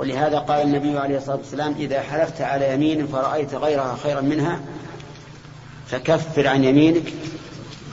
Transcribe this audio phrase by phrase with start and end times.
[0.00, 4.60] ولهذا قال النبي عليه الصلاة والسلام إذا حلفت على يمين فرأيت غيرها خيرا منها
[5.86, 7.12] فكفر عن يمينك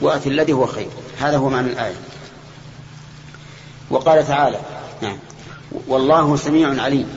[0.02, 0.88] وأت الذي هو خير.
[1.20, 1.96] هذا هو معنى الآية.
[3.90, 4.60] وقال تعالى
[5.02, 5.18] نعم
[5.88, 7.08] والله سميع عليم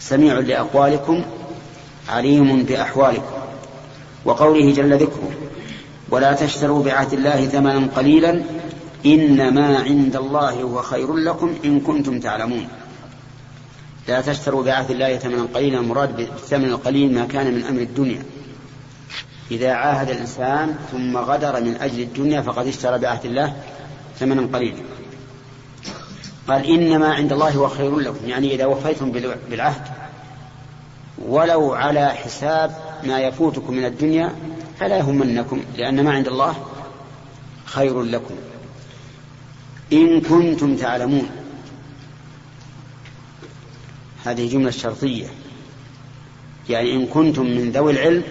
[0.00, 1.24] سميع لأقوالكم
[2.08, 3.34] عليم بأحوالكم
[4.24, 5.30] وقوله جل ذكره
[6.10, 8.42] ولا تشتروا بعهد الله ثمنا قليلا
[9.06, 12.68] إنما عند الله هو خير لكم إن كنتم تعلمون.
[14.08, 18.22] لا تشتروا بعهد الله ثمنا قليلا المراد بالثمن القليل ما كان من أمر الدنيا.
[19.50, 23.56] إذا عاهد الإنسان ثم غدر من أجل الدنيا فقد اشترى بعهد الله
[24.20, 24.82] ثمنا قليلا.
[26.48, 28.28] قال إنما عند الله هو خير لكم.
[28.28, 29.12] يعني إذا وفيتم
[29.50, 29.82] بالعهد
[31.18, 34.32] ولو على حساب ما يفوتكم من الدنيا
[34.80, 36.54] فلا يهمنكم لأن ما عند الله
[37.64, 38.34] خير لكم.
[39.92, 41.41] إن كنتم تعلمون.
[44.24, 45.26] هذه جملة شرطية.
[46.68, 48.22] يعني إن كنتم من ذوي العلم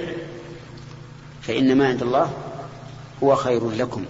[1.42, 2.32] فإن ما عند الله
[3.24, 4.06] هو خير لكم.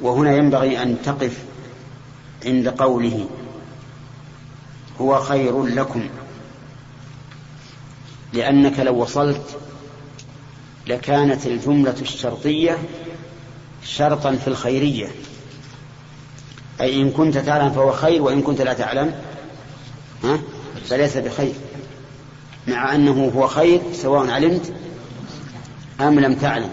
[0.00, 1.44] وهنا ينبغي أن تقف
[2.46, 3.28] عند قوله
[5.00, 6.08] هو خير لكم
[8.32, 9.58] لأنك لو وصلت
[10.86, 12.78] لكانت الجملة الشرطية
[13.84, 15.08] شرطا في الخيرية.
[16.80, 19.22] أي إن كنت تعلم فهو خير وإن كنت لا تعلم
[20.84, 21.52] فليس بخير.
[22.68, 24.72] مع أنه هو خير سواء علمت
[26.00, 26.70] أم لم تعلم.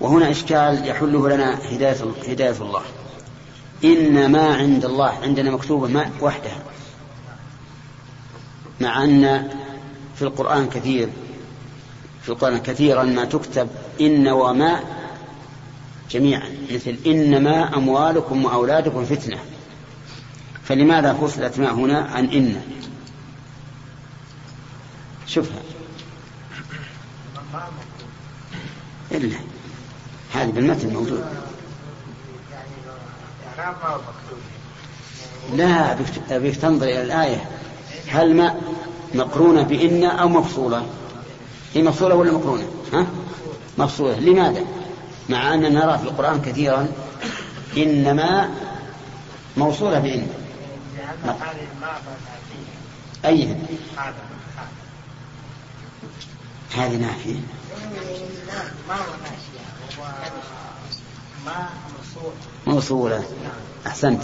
[0.00, 1.96] وهنا إشكال يحله لنا هداية,
[2.28, 2.82] هداية الله.
[3.84, 6.62] إن ما عند الله عندنا مكتوبة ما وحدها.
[8.80, 9.48] مع أن
[10.16, 11.08] في القرآن كثير
[12.22, 13.68] في القرآن كثيرا ما تكتب
[14.00, 14.80] إن وما
[16.10, 19.38] جميعا مثل إنما أموالكم وأولادكم فتنة.
[20.64, 22.62] فلماذا فصلت ما هنا عن إن؟
[25.26, 25.62] شوفها.
[29.12, 29.36] إلا.
[30.34, 31.24] هذه بالمتن موجود.
[35.54, 35.96] لا
[36.30, 37.50] أبيك تنظر إلى الآية.
[38.08, 38.60] هل ما
[39.14, 40.86] مقرونة بإن أو مفصولة؟
[41.74, 43.06] هي مفصولة ولا مقرونة؟ ها؟
[43.78, 44.20] مفصولة.
[44.20, 44.64] لماذا؟
[45.28, 46.88] مع أن نرى في القرآن كثيرا
[47.76, 48.50] إنما
[49.56, 50.26] موصولة بإن.
[53.24, 53.56] أي
[56.74, 57.40] هذه نافية.
[62.66, 63.24] موصولة.
[63.86, 64.22] أحسنت.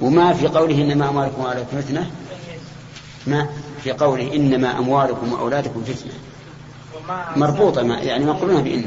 [0.00, 2.10] وما في قوله إنما أموالكم وأولادكم فتنة؟
[3.26, 3.48] ما
[3.84, 6.12] في قوله إنما أموالكم وأولادكم فتنة.
[7.36, 8.84] مربوطة ما يعني مقرونة بإن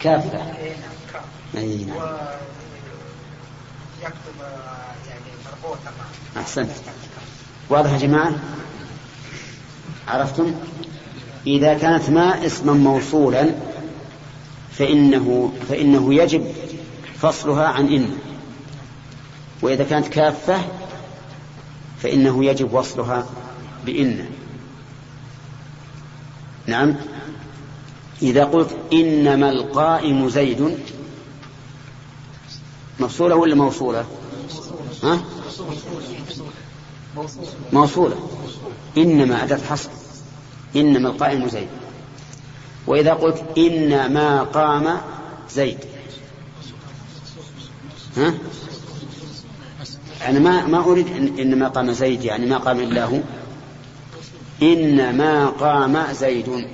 [0.00, 0.38] كافة.
[1.56, 1.96] أي نعم.
[4.02, 4.40] يكتب
[5.08, 5.90] يعني مربوطة
[6.36, 6.70] أحسنت.
[7.70, 8.32] واضح يا جماعة؟
[10.08, 10.54] عرفتم؟
[11.46, 13.50] إذا كانت ما اسما موصولا
[14.72, 16.52] فإنه فإنه يجب
[17.18, 18.18] فصلها عن إن.
[19.62, 20.60] وإذا كانت كافة
[22.02, 23.26] فإنه يجب وصلها
[23.86, 24.26] بإن.
[26.66, 26.96] نعم.
[28.22, 30.78] إذا قلت إنما القائم زيد
[33.00, 34.04] مفصولة ولا موصولة؟
[35.02, 35.20] ها؟
[37.72, 38.16] موصولة.
[38.96, 39.90] إنما أداة حصر.
[40.76, 41.68] إنما القائم زيد.
[42.86, 45.00] وإذا قلت إنما قام
[45.50, 45.78] زيد.
[48.16, 48.34] ها؟
[50.26, 51.06] أنا ما ما أريد
[51.38, 53.18] إنما قام زيد يعني ما قام إلا هو.
[54.62, 56.66] إنما قام زيد.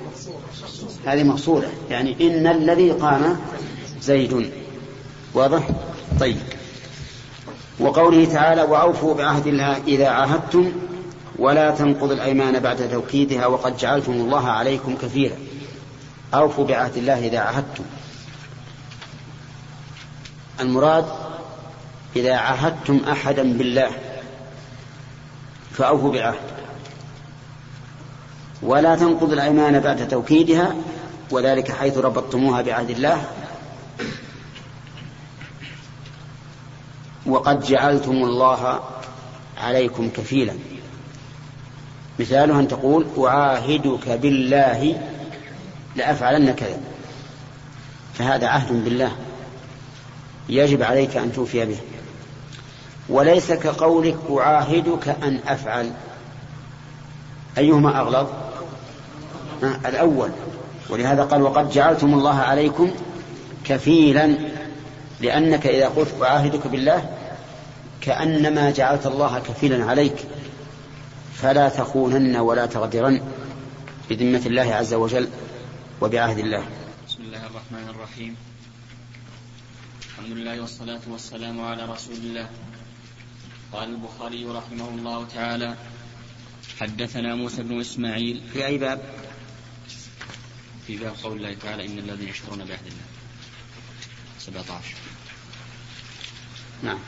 [1.07, 3.37] هذه مقصودة يعني إن الذي قام
[4.03, 4.51] زيد.
[5.35, 5.69] واضح؟
[6.21, 6.37] طيب.
[7.81, 10.73] وقوله تعالى وأوفوا بعهد الله إذا عاهدتم
[11.39, 15.37] ولا تنقض الأيمان بعد توكيدها وقد جعلتم الله عليكم كثيرا
[16.35, 17.85] أوفوا بعهد الله إذا عاهدتم.
[20.61, 21.07] المراد
[22.17, 23.91] إذا عاهدتم أحدا بالله
[25.73, 26.59] فأوفوا بعهد.
[28.63, 30.75] ولا تنقض الأيمان بعد توكيدها
[31.31, 33.25] وذلك حيث ربطتموها بعهد الله
[37.29, 38.81] وقد جعلتم الله
[39.59, 40.55] عليكم كفيلا.
[42.19, 45.01] مثاله أن تقول أعاهدك بالله
[45.97, 46.81] لأفعلن كذا.
[48.15, 49.13] فهذا عهد بالله
[50.49, 51.79] يجب عليك أن توفي به.
[53.09, 55.93] وليس كقولك أعاهدك أن أفعل.
[57.59, 58.29] أيهما أغلظ؟
[59.63, 60.31] الأول.
[60.91, 62.91] ولهذا قال وقد جعلتم الله عليكم
[63.65, 64.39] كفيلا
[65.21, 67.18] لأنك إذا قلت أعاهدك بالله
[68.01, 70.17] كأنما جعلت الله كفيلا عليك
[71.35, 73.21] فلا تخونن ولا تغدرن
[74.11, 75.29] بذمة الله عز وجل
[76.01, 76.69] وبعهد الله.
[77.09, 78.37] بسم الله الرحمن الرحيم.
[80.11, 82.49] الحمد لله والصلاة والسلام على رسول الله.
[83.73, 85.77] قال البخاري رحمه الله تعالى
[86.81, 88.43] حدثنا موسى بن إسماعيل.
[88.53, 89.01] في أي باب؟
[90.87, 93.07] في باب قول الله تعالى إن الذين يشترون بعهد الله.
[94.39, 94.95] 17
[96.83, 96.99] نعم.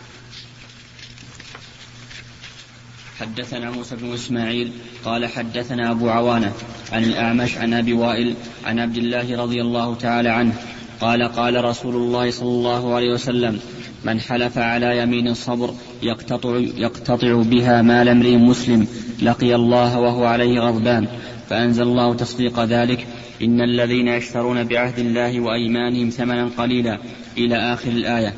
[3.20, 4.72] حدثنا موسى بن إسماعيل
[5.05, 6.52] قال حدثنا أبو عوانة
[6.93, 8.34] عن الأعمش عن أبي وائل
[8.64, 10.52] عن عبد الله رضي الله تعالى عنه
[11.00, 13.61] قال قال رسول الله صلى الله عليه وسلم
[14.05, 18.87] من حلف على يمين صبر يقتطع, يقتطع بها مال امرئ مسلم
[19.23, 21.06] لقي الله وهو عليه غضبان
[21.49, 23.06] فأنزل الله تصديق ذلك
[23.43, 26.99] إن الذين يشترون بعهد الله وأيمانهم ثمنا قليلا
[27.38, 28.34] إلى آخر الآية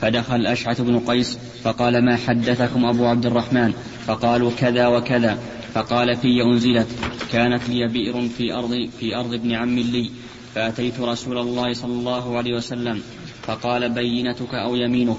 [0.00, 3.72] فدخل أشعث بن قيس فقال ما حدثكم أبو عبد الرحمن؟
[4.06, 5.38] فقالوا كذا وكذا.
[5.74, 6.86] فقال في أنزلت
[7.32, 10.10] كانت لي بئر في أرض في أرض ابن عم لي
[10.54, 13.02] فأتيت رسول الله صلى الله عليه وسلم.
[13.42, 15.18] فقال بينتك أو يمينك؟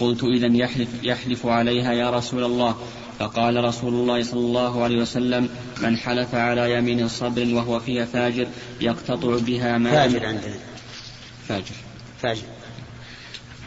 [0.00, 2.76] قلت إذا يحلف, يحلف عليها يا رسول الله.
[3.18, 5.48] فقال رسول الله صلى الله عليه وسلم
[5.82, 8.46] من حلف على يمين صبر وهو فيها فاجر
[8.80, 10.54] يقتطع بها ما فاجر عندنا.
[11.48, 11.74] فاجر.
[12.22, 12.42] فاجر.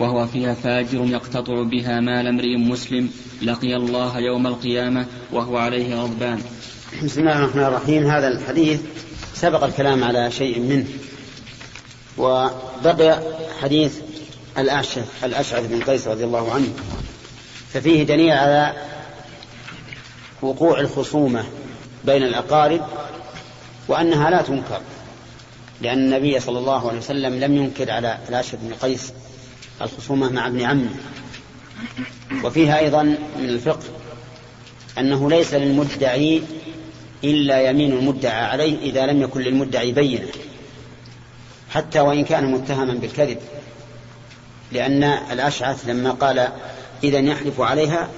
[0.01, 3.09] وهو فيها فاجر يقتطع بها مال امرئ مسلم
[3.41, 6.41] لقي الله يوم القيامة وهو عليه غضبان.
[7.03, 8.07] بسم الله الرحمن الرحيم.
[8.07, 8.81] هذا الحديث
[9.33, 10.85] سبق الكلام على شيء منه
[12.17, 13.21] وبقي
[13.61, 13.95] حديث
[14.57, 16.67] الأشعث الأشعث بن قيس رضي الله عنه
[17.73, 18.73] ففيه دليل على
[20.41, 21.45] وقوع الخصومة
[22.05, 22.81] بين الأقارب
[23.87, 24.81] وأنها لا تنكر
[25.81, 29.13] لأن النبي صلى الله عليه وسلم لم ينكر على الأشعث بن قيس
[29.83, 30.89] الخصومة مع ابن عمه.
[32.43, 33.03] وفيها أيضا
[33.39, 33.83] من الفقه
[34.97, 36.41] أنه ليس للمدعي
[37.23, 40.27] إلا يمين المدعى عليه إذا لم يكن للمدعي بينة
[41.69, 43.37] حتى وإن كان متهما بالكذب.
[44.71, 46.47] لأن الأشعث لما قال
[47.03, 48.09] إذا يحلف عليها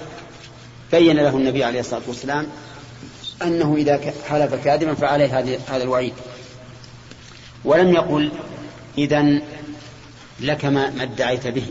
[0.92, 2.46] بين له النبي عليه الصلاة والسلام
[3.42, 5.38] أنه إذا حلف كاذبا فعليه
[5.68, 6.12] هذا الوعيد.
[7.64, 8.30] ولم يقل
[8.98, 9.40] إذا
[10.40, 11.66] لك ما ادعيت به.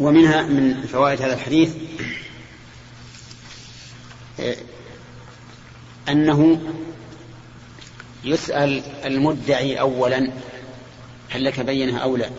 [0.00, 1.74] ومنها من فوائد هذا الحديث
[6.08, 6.60] أنه
[8.24, 10.30] يسأل المدعي أولا
[11.30, 12.30] هل لك بينها أو لا.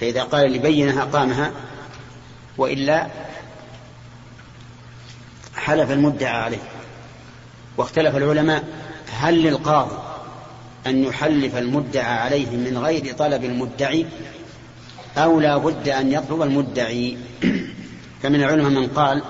[0.00, 1.52] فإذا قال لبينها قامها
[2.58, 3.06] وإلا
[5.56, 6.62] حلف المدعى عليه
[7.76, 8.64] واختلف العلماء
[9.12, 10.09] هل للقاضي
[10.86, 14.06] أن يحلف المدعى عليه من غير طلب المدعي
[15.16, 17.16] أو لا بد أن يطلب المدعي.
[18.22, 19.22] فمن العلماء من قال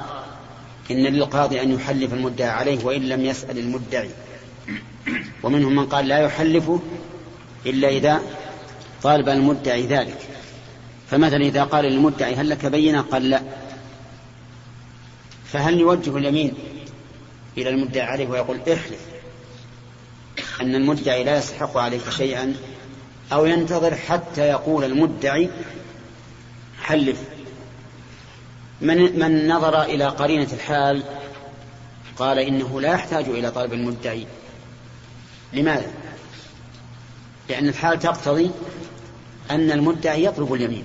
[0.90, 4.10] إن للقاضي أن يحلف المدعى عليه وإن لم يسأل المدعي.
[5.42, 6.80] ومنهم من قال لا يحلفه
[7.66, 8.20] إلا إذا
[9.02, 10.18] طالب المدعي ذلك.
[11.10, 13.42] فمثلا إذا قال للمدعي هل لك بينة؟ قال لا.
[15.44, 16.52] فهل يوجه اليمين
[17.58, 19.00] إلى المدعي عليه ويقول احلف؟
[20.60, 22.56] أن المدعي لا يستحق عليك شيئا
[23.32, 25.50] أو ينتظر حتى يقول المدعي
[26.82, 27.22] حلف.
[28.80, 31.02] من, من نظر إلى قرينة الحال
[32.16, 34.26] قال إنه لا يحتاج إلى طلب المدعي.
[35.52, 35.90] لماذا؟
[37.48, 38.50] لأن الحال تقتضي
[39.50, 40.84] أن المدعي يطلب اليمين.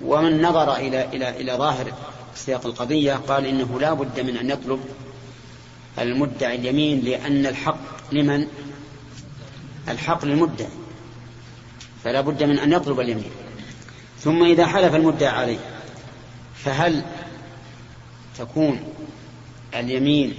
[0.00, 1.92] ومن نظر إلى إلى إلى ظاهر
[2.34, 4.80] سياق القضية قال إنه لا بد من أن يطلب
[5.98, 8.46] المدعي اليمين لأن الحق لمن؟
[9.88, 10.68] الحق للمدعي
[12.04, 13.30] فلا بد من أن يطلب اليمين.
[14.20, 15.58] ثم إذا حلف المدعي عليه
[16.64, 17.04] فهل
[18.38, 18.84] تكون
[19.74, 20.34] اليمين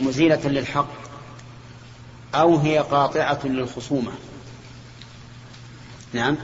[0.00, 0.88] مزيلة للحق
[2.34, 4.12] أو هي قاطعة للخصومة؟
[6.12, 6.36] نعم.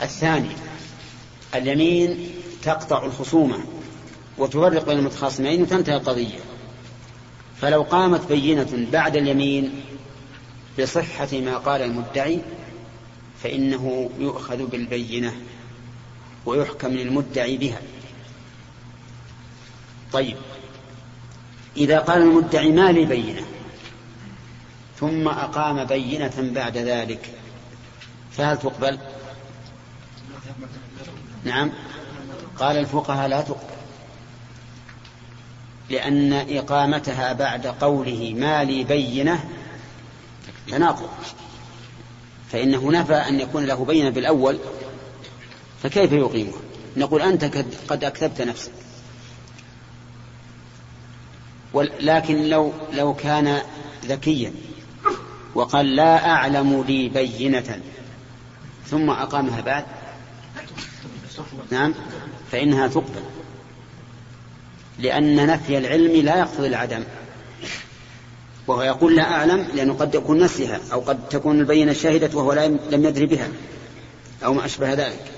[0.00, 0.50] الثاني
[1.54, 2.30] اليمين
[2.62, 3.64] تقطع الخصومة
[4.38, 6.38] وتفرق بين المتخاصمين وتنتهي القضية.
[7.60, 9.82] فلو قامت بينة بعد اليمين
[10.80, 12.40] بصحة ما قال المدعي
[13.42, 15.32] فإنه يؤخذ بالبينة
[16.46, 17.80] ويحكم للمدعي بها.
[20.12, 20.36] طيب
[21.76, 23.42] إذا قال المدعي ما لي بينة
[25.00, 27.30] ثم أقام بينة بعد ذلك
[28.32, 28.98] فهل تقبل؟
[31.44, 31.70] نعم.
[32.58, 33.79] قال الفقهاء لا تقبل.
[35.90, 39.44] لأن إقامتها بعد قوله ما لي بينة
[40.68, 41.08] تناقض.
[42.52, 44.58] فإنه نفى أن يكون له بينة بالأول
[45.82, 46.60] فكيف يقيمها
[46.96, 47.44] نقول أنت
[47.88, 48.72] قد أكذبت نفسك.
[52.00, 53.62] لكن لو لو كان
[54.04, 54.52] ذكيا
[55.54, 57.80] وقال لا أعلم لي بينة
[58.86, 59.84] ثم أقامها بعد
[61.70, 61.94] نعم
[62.52, 63.22] فإنها تقبل.
[65.00, 67.04] لأن نفي العلم لا يقتضي العدم.
[68.66, 72.52] وهو يقول لا أعلم لأنه قد يكون نسيها أو قد تكون البينة شهدت وهو
[72.90, 73.48] لم يدري بها
[74.44, 75.32] أو ما أشبه ذلك.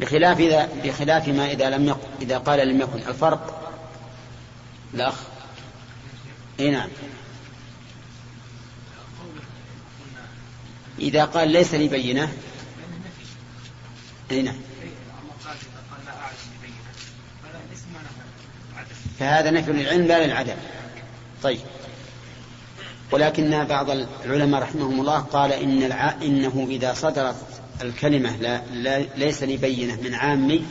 [0.00, 2.98] بخلاف إذا بخلاف ما إذا لم يقل إذا قال لم يكن.
[3.08, 3.72] الفرق
[4.94, 5.14] الأخ
[6.60, 6.88] أي نعم.
[10.98, 12.32] إذا قال ليس لي بينة
[14.30, 14.67] أي نعم.
[19.18, 20.56] فهذا نفي للعلم لا للعدم
[21.42, 21.60] طيب.
[23.12, 23.90] ولكن بعض
[24.24, 26.14] العلماء رحمهم الله قال إن الع...
[26.22, 27.36] إنه إذا صدرت
[27.82, 28.62] الكلمة لا...
[28.72, 28.98] لا...
[29.16, 30.64] ليس لبينة من عامي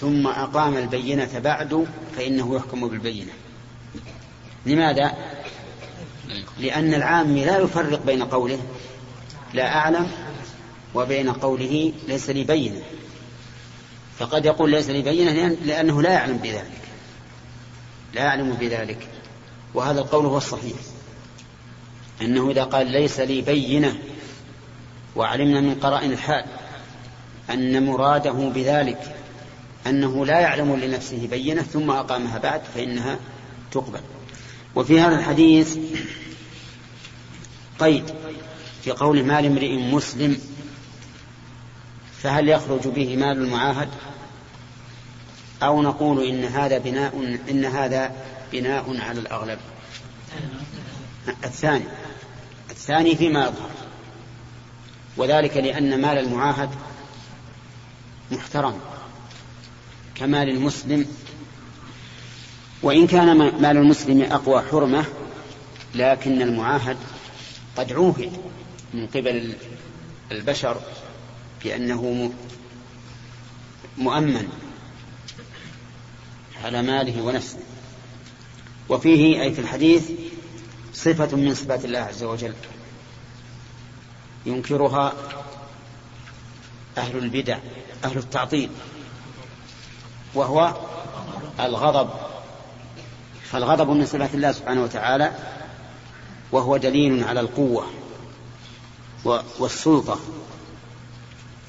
[0.00, 1.86] ثم أقام البينة بعد
[2.16, 3.32] فإنه يحكم بالبينة.
[4.66, 5.12] لماذا؟
[6.58, 8.58] لأن العامي لا يفرق بين قوله
[9.54, 10.10] لا أعلم
[10.94, 12.80] وبين قوله ليس لي بينة
[14.18, 16.80] فقد يقول ليس لي بينة لأنه لا يعلم بذلك.
[18.14, 19.08] لا يعلم بذلك.
[19.74, 20.76] وهذا القول هو الصحيح.
[22.22, 23.98] أنه إذا قال ليس لي بينة
[25.16, 26.44] وعلمنا من قرائن الحال
[27.50, 29.16] أن مراده بذلك
[29.86, 33.18] أنه لا يعلم لنفسه بينة ثم أقامها بعد فإنها
[33.72, 34.00] تقبل.
[34.74, 35.76] وفي هذا الحديث
[37.78, 38.10] قيد
[38.82, 40.38] في قول مال امرئ مسلم
[42.22, 43.88] فهل يخرج به مال المعاهد؟
[45.62, 48.12] أو نقول إن هذا بناء إن هذا
[48.52, 49.58] بناء على الأغلب.
[51.44, 51.84] الثاني
[52.70, 53.70] الثاني فيما يظهر
[55.16, 56.70] وذلك لأن مال المعاهد
[58.30, 58.80] محترم
[60.14, 61.06] كمال المسلم
[62.82, 65.04] وإن كان مال المسلم أقوى حرمة
[65.94, 66.96] لكن المعاهد
[67.76, 68.32] قد عوهد
[68.94, 69.54] من قبل
[70.32, 70.76] البشر
[71.64, 72.32] بأنه
[73.98, 74.48] مؤمن.
[76.64, 77.58] على ماله ونفسه.
[78.88, 80.10] وفيه أي في الحديث
[80.94, 82.54] صفة من صفات الله عز وجل.
[84.46, 85.12] ينكرها
[86.98, 87.58] أهل البدع
[88.04, 88.70] أهل التعطيل.
[90.34, 90.74] وهو
[91.60, 92.10] الغضب.
[93.44, 95.32] فالغضب من صفات الله سبحانه وتعالى
[96.52, 97.86] وهو دليل على القوة
[99.58, 100.18] والسلطة.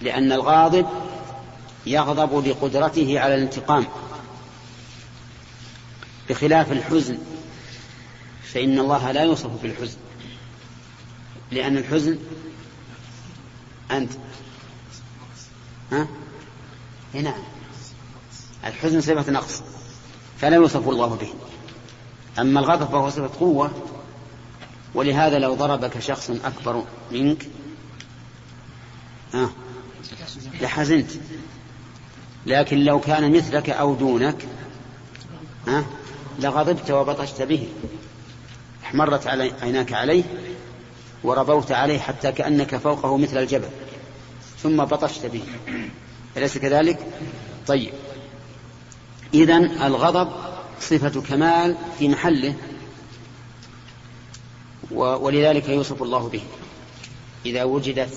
[0.01, 0.87] لأن الغاضب
[1.85, 3.85] يغضب لقدرته على الانتقام.
[6.31, 7.17] بخلاف الحزن
[8.43, 9.97] فإن الله لا يوصف بالحزن.
[11.51, 12.17] لأن الحزن
[13.91, 14.11] أنت.
[15.91, 16.07] ها؟
[17.13, 17.43] نعم.
[18.65, 19.61] الحزن صفة نقص
[20.37, 21.33] فلا يوصف الله به.
[22.41, 23.71] أما الغضب فهو صفة قوة.
[24.93, 27.47] ولهذا لو ضربك شخص أكبر منك
[29.33, 29.49] ها
[30.61, 31.11] لحزنت.
[32.45, 34.47] لكن لو كان مثلك أو دونك
[35.67, 35.85] ها
[36.39, 37.67] لغضبت وبطشت به.
[38.83, 40.23] احمرت علي عيناك عليه
[41.23, 43.69] وربوت عليه حتى كأنك فوقه مثل الجبل
[44.63, 45.43] ثم بطشت به.
[46.37, 46.99] أليس كذلك؟
[47.67, 47.93] طيب.
[49.33, 50.31] إذا الغضب
[50.79, 52.55] صفة كمال في محله
[54.91, 56.41] ولذلك يوصف الله به.
[57.45, 58.13] إذا وجدت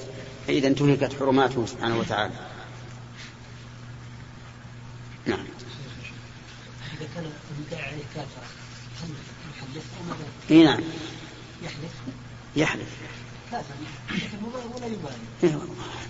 [0.47, 2.35] فإذا انتهكت حرماته سبحانه وتعالى
[5.26, 5.47] نعم
[6.99, 8.44] إذا كان المدعي عليه كافر
[9.56, 9.85] يحلف
[10.54, 10.80] أو نعم.
[11.62, 11.92] يحلف؟
[12.56, 12.88] يحلف.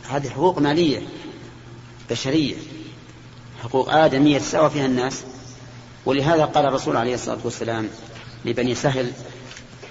[0.08, 1.02] هذه حقوق مالية
[2.10, 2.56] بشرية.
[3.62, 5.24] حقوق آدمية تساوى فيها الناس.
[6.06, 7.88] ولهذا قال الرسول عليه الصلاة والسلام
[8.44, 9.12] لبني سهل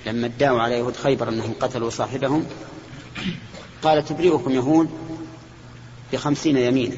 [0.05, 2.45] لما ادعوا على يهود خيبر أنهم قتلوا صاحبهم
[3.81, 4.89] قال تبرئكم يهود
[6.13, 6.95] بخمسين يمينا.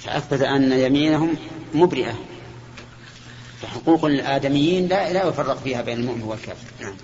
[0.00, 1.36] فأثبت أن يمينهم
[1.74, 2.29] مبرئة.
[3.62, 6.66] فحقوق الآدميين لا لا يفرق فيها بين المؤمن والكافر.
[6.80, 6.94] نعم.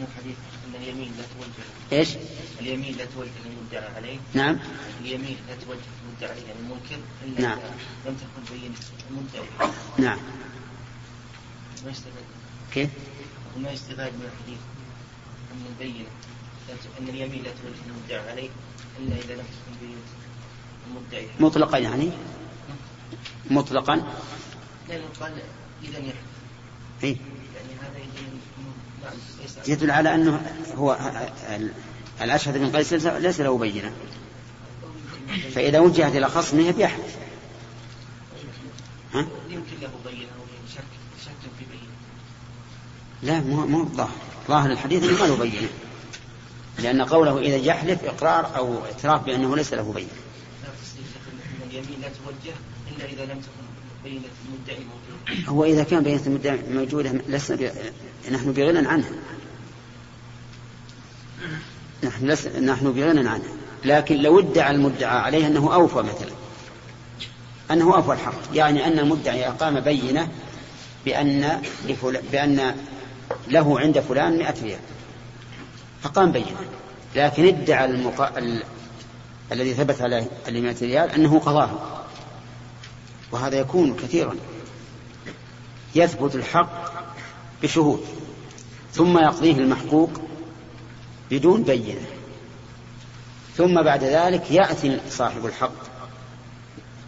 [0.00, 2.08] ما حديث أن اليمين لا توجه إيش؟
[2.60, 4.18] اليمين لا توجه للمدعى عليه.
[4.34, 4.58] نعم.
[5.00, 7.58] اليمين لا توجه للمدعى عليه يعني المنكر إلا نعم.
[8.06, 8.74] لم تكن بينة
[9.10, 10.18] المدعي نعم.
[11.84, 12.24] ما يستفاد؟
[12.74, 12.90] كيف؟
[13.56, 14.60] وما يستفاد من الحديث
[15.52, 16.08] أن البينة
[17.00, 18.48] أن اليمين لا توجه للمدعى عليه
[18.98, 20.02] إلا إذا لم تكن بينة
[20.86, 22.10] المدعي مطلقا يعني؟
[23.50, 24.02] مطلقا؟
[25.20, 25.32] قال
[25.82, 26.14] إذا يحلف
[27.02, 27.16] إيه؟
[27.54, 30.98] يعني هذا يدل على أنه هو
[32.20, 33.92] الأشهد بن قيس ليس له بينة.
[35.54, 37.16] فإذا وجهت إلى خصمه بيحلف
[39.14, 40.30] ها؟ يمكن له بينة
[40.74, 40.82] شك
[41.24, 41.92] شك في بينة.
[43.22, 44.10] لا مو مو ظاهر.
[44.48, 45.68] ظاهر الحديث إنه ما له بينة.
[46.78, 50.08] لأن قوله إذا يحلف إقرار أو اعتراف بأنه ليس له بينة.
[51.70, 52.54] اليمين لا توجه.
[52.96, 53.68] إلا إذا لم تكن
[54.04, 55.48] بينة المدعي موجودة.
[55.48, 57.72] هو إذا كان بينة المدعي موجودة لسنا ب...
[58.32, 59.10] نحن بغنى عنها.
[62.04, 62.46] نحن لس...
[62.46, 63.52] نحن بغنى عنها.
[63.84, 66.32] لكن لو ادعى المدعى عليه أنه أوفى مثلا.
[67.70, 70.28] أنه أوفى الحق يعني أن المدعي أقام بينة
[71.04, 72.20] بأن لفل...
[72.32, 72.74] بأن
[73.48, 74.80] له عند فلان مئة ريال.
[76.02, 76.56] فقام بينة.
[77.16, 78.38] لكن ادعى المقا...
[78.38, 78.62] ال...
[79.52, 81.70] الذي ثبت عليه المئة ريال أنه قضاه
[83.32, 84.36] وهذا يكون كثيرا.
[85.94, 86.92] يثبت الحق
[87.62, 88.04] بشهود
[88.92, 90.10] ثم يقضيه المحقوق
[91.30, 92.06] بدون بينة.
[93.56, 95.72] ثم بعد ذلك يأتي صاحب الحق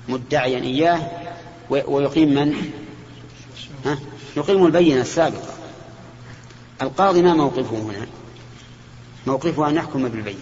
[0.09, 1.11] مدعيا إياه
[1.71, 2.73] ويقيم من؟
[3.85, 3.99] ها؟
[4.37, 5.55] يقيم البينة السابقة.
[6.83, 8.07] القاضي ما موقفه هنا؟
[9.27, 10.39] موقفه أن يحكم بالبينة.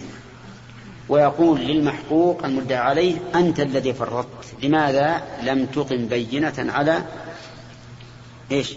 [1.09, 4.45] ويقول للمحقوق المدعى عليه أنت الذي فرطت.
[4.63, 7.03] لماذا لم تقم بينة على
[8.51, 8.73] إيش؟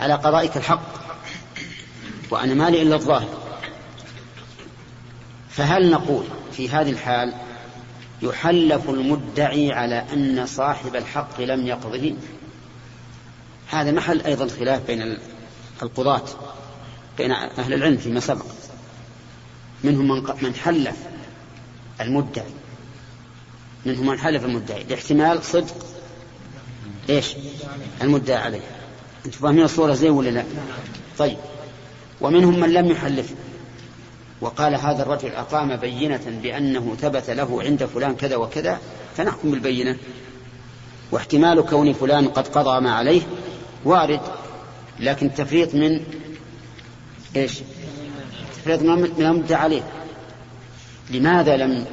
[0.00, 0.92] على قضائك الحق؟
[2.30, 3.28] وأنا مالي إلا الظاهر.
[5.50, 7.32] فهل نقول في هذه الحال
[8.22, 12.14] يحلف المدعي على أن صاحب الحق لم يقضه؟
[13.70, 15.18] هذا محل أيضا خلاف بين
[15.82, 16.24] القضاة
[17.18, 18.44] بين أهل العلم فيما سبق.
[19.84, 20.96] منهم من حلف
[22.02, 22.46] المدعي.
[23.86, 24.84] منهم من حلف المدعي.
[24.84, 25.86] لاحتمال صدق.
[27.10, 27.36] إيش؟
[28.02, 28.60] المدعي عليه.
[29.26, 30.44] أنتم فاهمين الصورة زي ولا لا؟
[31.18, 31.36] طيب.
[32.20, 33.34] ومنهم من لم يحلف.
[34.40, 38.78] وقال هذا الرجل أقام بينة بأنه ثبت له عند فلان كذا وكذا
[39.16, 39.96] فنحكم بالبينة.
[41.12, 43.22] واحتمال كون فلان قد قضى ما عليه
[43.84, 44.20] وارد
[45.00, 46.00] لكن التفريط من
[47.36, 47.60] إيش؟
[48.54, 49.82] تفريط من المدعى عليه.
[51.10, 51.86] لماذا لم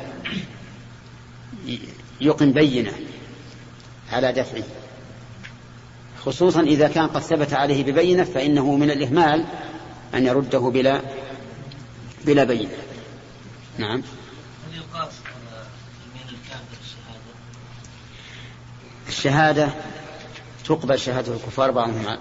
[2.21, 2.93] يقم بينة
[4.11, 4.63] على دفعه؟
[6.25, 9.45] خصوصا إذا كان قد ثبت عليه ببينة فإنه من الإهمال
[10.13, 11.01] أن يرده بلا
[12.25, 12.77] بلا بينة.
[13.77, 14.01] نعم.
[19.07, 19.69] الشهادة؟
[20.65, 22.17] تقبل شهادة الكفار بعضهم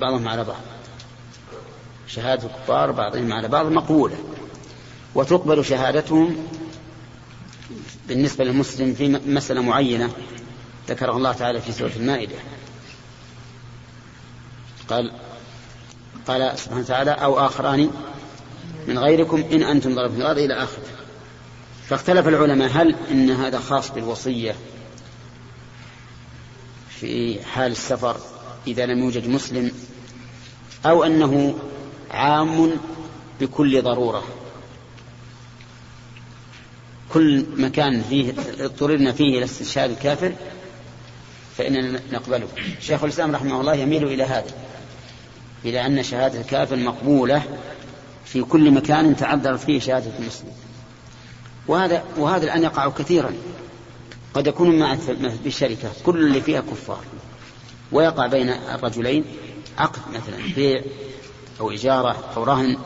[0.00, 0.60] بعضهم على بعض.
[2.06, 4.16] شهادة الكفار بعضهم على بعض مقبولة.
[5.14, 6.36] وتقبل شهادتهم
[8.08, 10.10] بالنسبة للمسلم في مسألة معينة
[10.88, 12.36] ذكرها الله تعالى في سورة المائدة.
[14.88, 15.12] قال
[16.26, 17.90] قال سبحانه وتعالى أو آخران
[18.88, 20.84] من غيركم إن أنتم ضربتم الأرض إلى آخره.
[21.88, 24.54] فاختلف العلماء هل إن هذا خاص بالوصية
[26.88, 28.16] في حال السفر
[28.66, 29.72] إذا لم يوجد مسلم
[30.86, 31.58] أو أنه
[32.10, 32.70] عام
[33.40, 34.24] بكل ضرورة.
[37.12, 40.32] كل مكان فيه اضطررنا فيه إلى استشهاد الكافر
[41.56, 42.48] فإننا نقبله.
[42.80, 44.54] شيخ الإسلام رحمه الله يميل إلى هذا
[45.64, 47.42] إلى أن شهادة الكافر مقبولة
[48.24, 50.52] في كل مكان تعذرت فيه شهادة المسلم.
[51.68, 53.32] وهذا وهذا الآن يقع كثيرا.
[54.34, 54.96] قد يكون مع
[55.44, 57.04] بالشركة كل اللي فيها كفار.
[57.92, 59.24] ويقع بين الرجلين
[59.78, 60.82] عقد مثلا بيع
[61.60, 62.78] أو إجارة أو رهن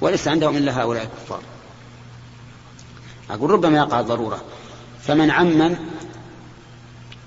[0.00, 1.40] وليس عندهم إلا هؤلاء الكفار.
[3.30, 4.44] أقول ربما يقع الضرورة
[5.02, 5.76] فمن عمم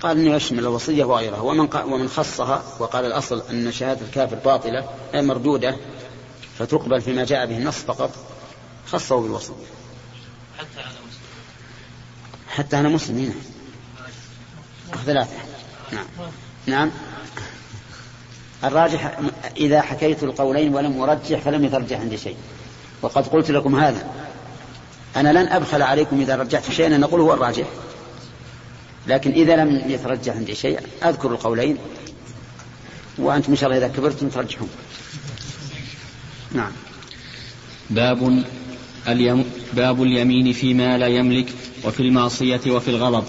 [0.01, 5.21] قال انه يشمل الوصية وغيرها ومن ومن خصها وقال الأصل أن شهادة الكافر باطلة أي
[5.21, 5.75] مردودة
[6.57, 8.11] فتقبل فيما جاء به النص فقط
[8.87, 9.53] خصه بالوصية.
[10.57, 11.21] حتى على مسلم.
[12.49, 13.33] حتى على مسلم هنا.
[15.05, 15.35] ثلاثة.
[15.91, 16.05] نعم.
[16.65, 16.91] نعم.
[18.63, 19.19] الراجح
[19.57, 22.37] إذا حكيت القولين ولم أرجح فلم يترجح عندي شيء
[23.01, 24.26] وقد قلت لكم هذا
[25.19, 27.65] أنا لن أبخل عليكم إذا رجعت شيئا أن أقول هو الراجح
[29.07, 31.77] لكن إذا لم يترجح عندي شيء أذكر القولين.
[33.17, 34.69] وأنتم إن شاء الله إذا كبرتم ترجحون
[36.51, 36.71] نعم.
[37.89, 38.43] باب
[39.07, 41.45] اليم باب اليمين فيما لا يملك
[41.85, 43.23] وفي المعصية وفي الغضب.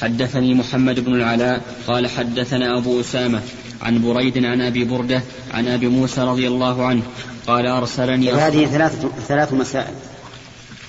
[0.00, 3.40] حدثني محمد بن العلاء قال حدثنا أبو أسامة
[3.82, 5.22] عن بريد عن أبي بردة
[5.54, 7.02] عن أبي موسى رضي الله عنه
[7.46, 9.94] قال أرسلني هذه ثلاث ثلاث مسائل.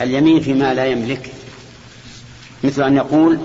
[0.04, 1.32] اليمين فيما لا يملك.
[2.64, 3.40] مثل أن يقول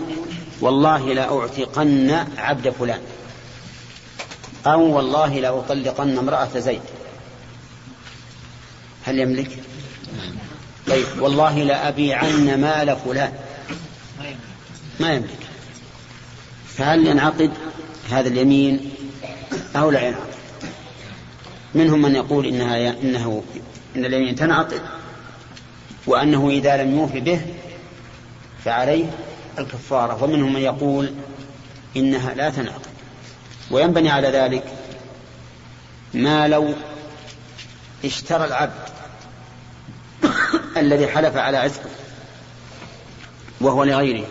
[0.61, 3.01] والله لا أعتقن عبد فلان.
[4.66, 6.81] أو والله لا أطلقن امرأة زيد.
[9.05, 9.59] هل يملك؟
[10.87, 13.33] طيب والله لأبيعن مال فلان.
[15.01, 15.38] ما يملك.
[16.77, 17.51] فهل ينعقد
[18.11, 18.90] هذا اليمين
[19.77, 20.27] أو لا ينعقد؟
[21.75, 22.90] منهم من يقول إنها.
[23.03, 23.42] إنه
[23.97, 24.81] إن اليمين تنعقد.
[26.07, 27.40] وأنه إذا لم يوف به
[28.64, 29.11] فعليه
[29.59, 30.25] الكفارة.
[30.25, 31.14] ومنهم من يقول
[31.97, 32.87] إنها لا تنعقد.
[33.71, 34.64] وينبني على ذلك
[36.14, 36.75] ما لو
[38.05, 38.73] اشترى العبد
[40.77, 41.90] الذي حلف على عتقه
[43.61, 44.27] وهو لغيره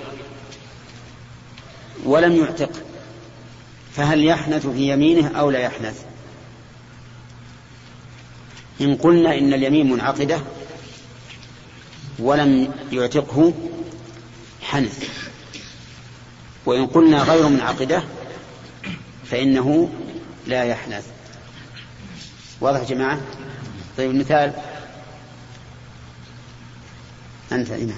[2.05, 2.71] ولم يعتق
[3.95, 6.03] فهل يحنث في يمينه أو لا يحنث؟
[8.81, 10.39] إن قلنا إن اليمين منعقدة
[12.19, 13.53] ولم يعتقه
[14.61, 15.09] حنث.
[16.65, 18.03] وإن قلنا غير منعقدة
[19.31, 19.89] فإنه
[20.47, 21.05] لا يحنث.
[22.61, 23.21] واضح يا جماعة؟
[23.97, 24.53] طيب المثال.
[27.51, 27.95] أنت هنا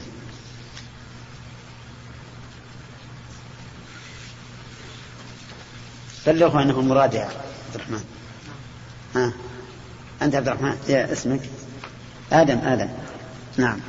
[6.28, 8.04] بلغوا أنه المراد يا عبد الرحمن.
[9.16, 9.34] ها؟
[10.22, 11.42] أنت عبد الرحمن يا اسمك.
[12.32, 12.90] آدم آدم.
[13.58, 13.80] نعم.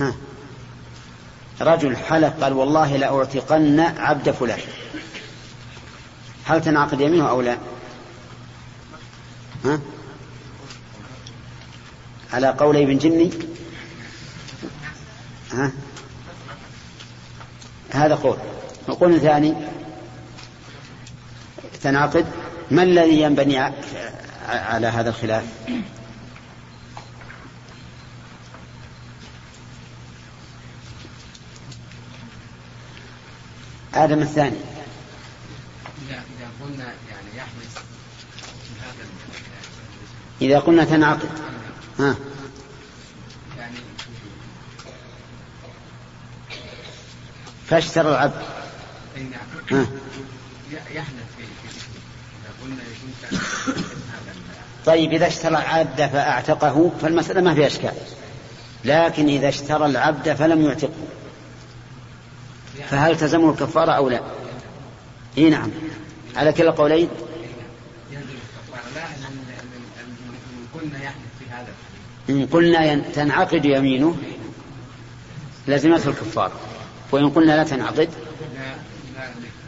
[0.00, 0.14] ها.
[1.60, 4.58] رجل حلف قال والله لأعتقن عبد فلان.
[6.44, 7.58] هل تنعقد يمينه أو لا؟
[9.64, 9.80] ها؟
[12.32, 13.30] على قول ابن جني؟
[15.52, 15.72] ها؟
[17.90, 18.36] هذا قول.
[18.88, 19.54] القول الثاني
[21.82, 22.26] تناقض
[22.70, 23.58] ما الذي ينبني
[24.48, 25.44] على هذا الخلاف؟
[34.04, 34.56] آدم الثاني.
[36.10, 37.82] إذا قلنا يعني يحدث
[40.42, 41.28] إذا قلنا تنعقد.
[41.98, 42.16] ها
[43.58, 43.76] يعني
[47.66, 48.42] فاشترى العبد.
[49.16, 49.80] نعم.
[49.80, 49.86] ها
[50.94, 53.40] يحدث في إذا قلنا يكون
[54.86, 57.94] طيب إذا اشترى العبد فأعتقه فالمسألة ما فيها إشكال.
[58.84, 61.09] لكن إذا اشترى العبد فلم يعتقه.
[62.90, 64.20] فهل تلزمه الكفارة أو لا؟
[65.38, 65.70] إي نعم.
[66.36, 67.06] على كلا لا
[72.28, 74.16] إن- قلنا تنعقد يمينه
[75.68, 76.52] لزمته الكفارة.
[77.12, 78.08] وإن قلنا لا تنعقد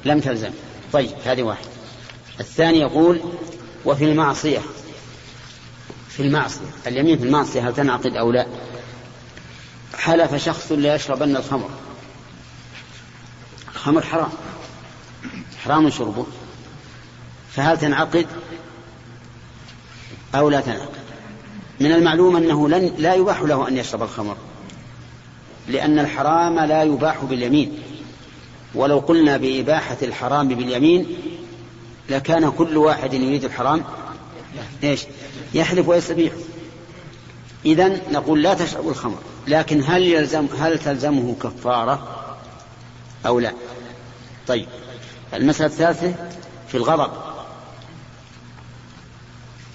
[0.04, 0.50] لم تلزم.
[0.92, 1.64] طيب هذه واحد
[2.40, 3.20] الثاني يقول
[3.84, 4.58] وفي المعصية.
[6.08, 6.66] في المعصية.
[6.86, 8.46] اليمين في المعصية هل تنعقد أو لا؟
[9.98, 11.70] حلف شخص لا يشربن الخمر.
[13.82, 14.28] الخمر حرام.
[15.64, 16.26] حرام شربه
[17.50, 18.26] فهل تنعقد
[20.34, 21.02] أو لا تنعقد؟
[21.80, 24.36] من المعلوم أنه لن لا يباح له أن يشرب الخمر.
[25.68, 27.78] لأن الحرام لا يباح باليمين.
[28.74, 31.06] ولو قلنا بإباحة الحرام باليمين
[32.10, 33.84] لكان كل واحد يريد الحرام.
[34.84, 35.04] إيش؟
[35.54, 36.32] يحلف ويستبيح.
[37.64, 39.18] إذا نقول لا تشربوا الخمر.
[39.48, 42.18] لكن هل يلزم هل تلزمه كفارة؟
[43.26, 43.52] أو لا؟
[44.46, 44.66] طيب.
[45.34, 46.14] المسألة الثالثة
[46.68, 47.12] في الغضب.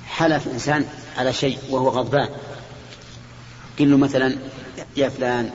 [0.07, 0.85] حلف إنسان
[1.17, 2.29] على شيء وهو غضبان.
[3.79, 4.35] قل له مثلا
[4.97, 5.51] يا فلان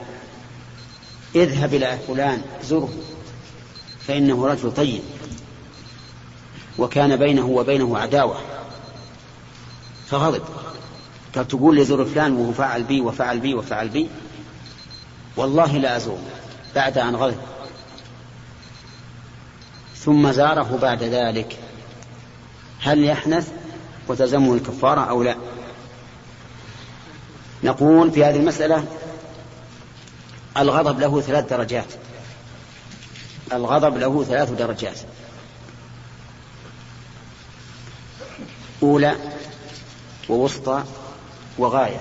[1.35, 2.93] اذهب إلى فلان زره
[4.07, 5.01] فإنه رجل طيب.
[6.77, 8.37] وكان بينه وبينه عداوة.
[10.07, 10.43] فغضب.
[11.35, 14.09] قال تقول لي زر فلان وهو فعل بي وفعل بي وفعل بي؟
[15.37, 16.19] والله لا أزور.
[16.75, 17.37] بعد أن غضب.
[20.05, 21.59] ثم زاره بعد ذلك.
[22.79, 23.47] هل يحنث
[24.07, 25.35] وتلزمه الكفارة أو لا؟
[27.63, 28.85] نقول في هذه المسألة
[30.57, 31.93] الغضب له ثلاث درجات.
[33.53, 34.97] الغضب له ثلاث درجات.
[38.83, 39.15] أولى
[40.29, 40.83] ووسطى
[41.57, 41.99] وغاية.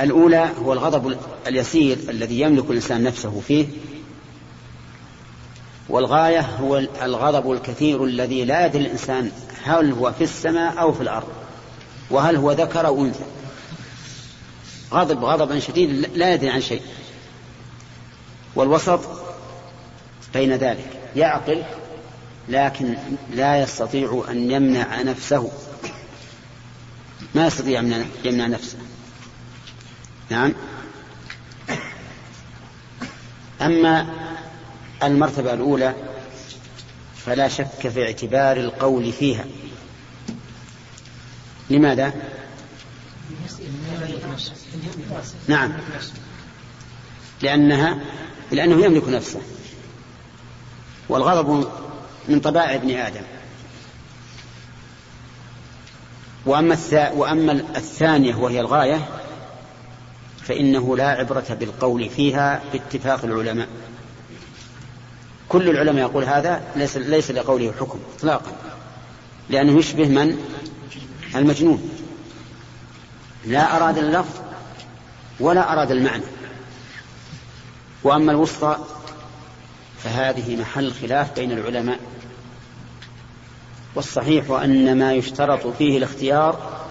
[0.00, 3.66] الأولى هو الغضب اليسير الذي يملك الإنسان نفسه فيه
[5.88, 9.30] والغاية هو الغضب الكثير الذي لا يدري الإنسان
[9.64, 11.28] هل هو في السماء أو في الأرض
[12.10, 13.24] وهل هو ذكر أو أنثى.
[14.92, 16.82] غضب غضبا شديد لا يدري عن شيء.
[18.54, 19.00] والوسط
[20.34, 21.62] بين ذلك يعقل
[22.48, 22.96] لكن
[23.30, 25.50] لا يستطيع أن يمنع نفسه.
[27.34, 27.80] ما يستطيع
[28.24, 28.78] يمنع نفسه.
[30.30, 30.52] نعم.
[33.60, 34.23] أما
[35.06, 35.94] المرتبة الأولى
[37.16, 39.44] فلا شك في اعتبار القول فيها.
[41.70, 42.14] لماذا؟
[45.48, 45.72] نعم.
[47.42, 47.98] لأنها
[48.52, 49.40] لأنه يملك نفسه.
[51.08, 51.68] والغضب
[52.28, 53.22] من طبائع ابن آدم.
[56.46, 56.76] وأما,
[57.12, 59.08] وأما الثانية وهي الغاية
[60.42, 63.68] فإنه لا عبرة بالقول فيها باتفاق العلماء.
[65.54, 68.52] كل العلماء يقول هذا ليس, ليس لقوله حكم اطلاقا
[69.48, 70.38] لأنه يشبه من؟
[71.34, 71.90] المجنون.
[73.46, 74.40] لا أراد اللفظ
[75.40, 76.24] ولا أراد المعنى.
[78.04, 78.78] وأما الوسطى
[79.98, 81.98] فهذه محل خلاف بين العلماء.
[83.94, 86.86] والصحيح أن ما يشترط فيه الاختيار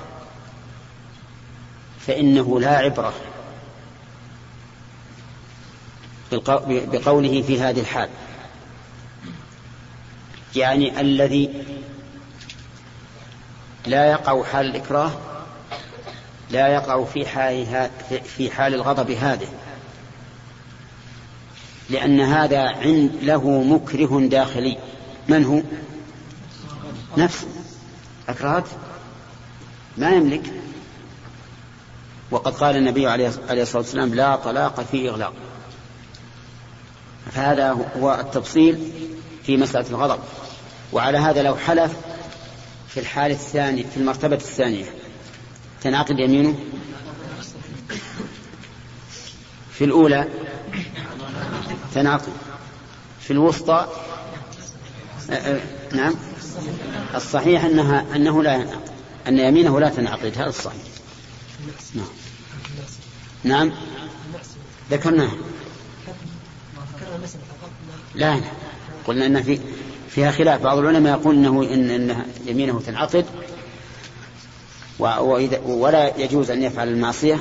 [2.07, 3.13] فإنه لا عبرة
[6.67, 8.09] بقوله في هذه الحال.
[10.55, 11.49] يعني الذي
[13.87, 15.11] لا يقع حال الإكراه
[16.49, 17.89] لا يقع في حال
[18.23, 19.47] في حال الغضب هذه.
[21.89, 24.77] لأن هذا عند له مكره داخلي.
[25.29, 25.61] من هو؟
[27.17, 27.47] نفسه
[28.29, 28.67] أكرهت
[29.97, 30.53] ما يملك.
[32.31, 35.33] وقد قال النبي عليه الصلاة والسلام لا طلاق في إغلاق.
[37.31, 38.91] فهذا هو التفصيل
[39.43, 40.19] في مسألة الغضب.
[40.93, 41.91] وعلى هذا لو حلف
[42.87, 44.85] في الحال الثاني في المرتبة الثانية.
[45.81, 46.55] تنعقد يمينه؟
[49.71, 50.27] في الأولى
[51.93, 52.33] تنعقد.
[53.21, 53.87] في الوسطى؟
[55.29, 55.61] أه، أه،
[55.93, 56.15] نعم.
[57.15, 58.65] الصحيح أنها أنه لا
[59.27, 60.37] أن يمينه لا تنعقد.
[60.37, 60.83] هذا الصحيح.
[61.93, 62.07] نعم.
[63.43, 63.71] نعم.
[64.91, 65.31] ذكرناه
[68.15, 68.41] لا.
[69.07, 69.59] قلنا أن في
[70.15, 70.61] فيها خلاف.
[70.61, 73.25] بعض العلماء يقول إنه ان, إن يمينه تنعقد
[75.65, 77.39] ولا يجوز أن يفعل المعصية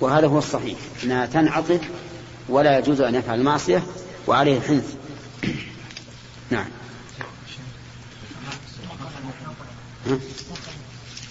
[0.00, 1.80] وهذا هو الصحيح إنها تنعقد
[2.48, 3.82] ولا يجوز أن يفعل المعصية
[4.26, 4.94] وعليه الحنث.
[6.50, 6.66] نعم.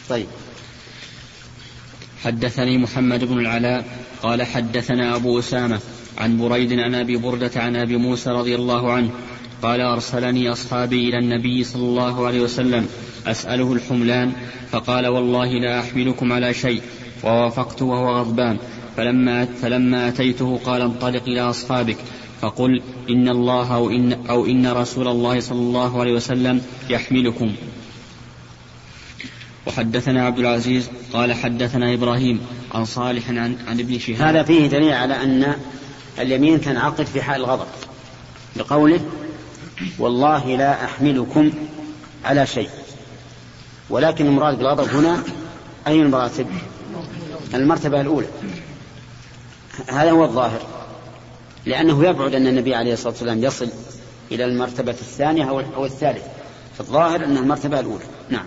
[0.10, 0.28] طيب.
[2.24, 3.86] حدثني محمد بن العلاء
[4.24, 5.80] قال حدثنا أبو أسامة
[6.18, 9.12] عن بريد عن أبي بردة عن أبي موسى رضي الله عنه
[9.62, 12.88] قال أرسلني أصحابي إلى النبي صلى الله عليه وسلم
[13.28, 14.32] أسأله الحملان
[14.72, 16.82] فقال والله لا أحملكم على شيء
[17.24, 18.58] ووافقت وهو غضبان.
[18.98, 21.98] فلما فلما أتيته قال انطلق إلى أصحابك
[22.42, 27.54] فقل إن الله أو إن, أو إن رسول الله صلى الله عليه وسلم يحملكم.
[29.68, 32.42] وحدثنا عبد العزيز قال حدثنا إبراهيم
[32.74, 34.22] عن صالح عن, عن ابن شهاب.
[34.22, 35.56] هذا فيه دليل على أن
[36.20, 37.68] اليمين تنعقد في حال الغضب
[38.56, 39.00] بقوله
[40.00, 41.52] والله لا أحملكم
[42.26, 42.70] على شيء.
[43.90, 45.24] ولكن المراد بالغضب هنا
[45.88, 46.48] أي المراتب؟
[47.54, 48.28] المرتبة الأولى.
[49.88, 50.62] هذا هو الظاهر.
[51.66, 53.70] لأنه يبعد أن النبي عليه الصلاة والسلام يصل
[54.32, 56.28] إلى المرتبة الثانية أو الثالثة.
[56.78, 58.06] فالظاهر أن المرتبة الأولى.
[58.30, 58.46] نعم.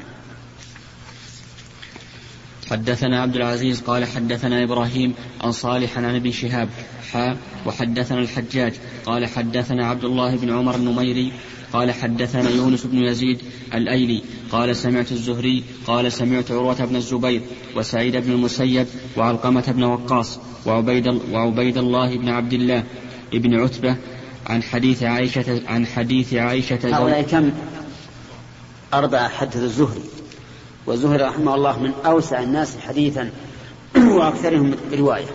[2.72, 6.68] حدثنا عبد العزيز قال حدثنا إبراهيم عن صالح عن ابن شهاب
[7.12, 8.74] حا وحدثنا الحجاج
[9.06, 11.32] قال حدثنا عبد الله بن عمر النميري
[11.72, 13.42] قال حدثنا يونس بن يزيد
[13.74, 17.42] الأيلي قال سمعت الزهري قال سمعت عروة بن الزبير
[17.76, 22.84] وسعيد بن المسيب وعلقمة بن وقاص وعبيد, وعبيد الله بن عبد الله
[23.32, 23.96] بن عتبة
[24.46, 27.52] عن حديث عائشة عن حديث عائشة هؤلاء كم؟
[28.94, 30.21] أربعة حدث الزهري.
[30.86, 33.30] والزهري رحمه الله من أوسع الناس حديثا
[34.16, 35.26] وأكثرهم رواية.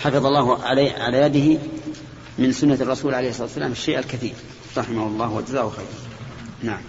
[0.00, 1.60] حفظ الله علي على يده
[2.38, 4.34] من سنة الرسول عليه الصلاة والسلام الشيء الكثير.
[4.76, 5.88] رحمه الله وجزاه خيرا
[6.62, 6.80] نعم.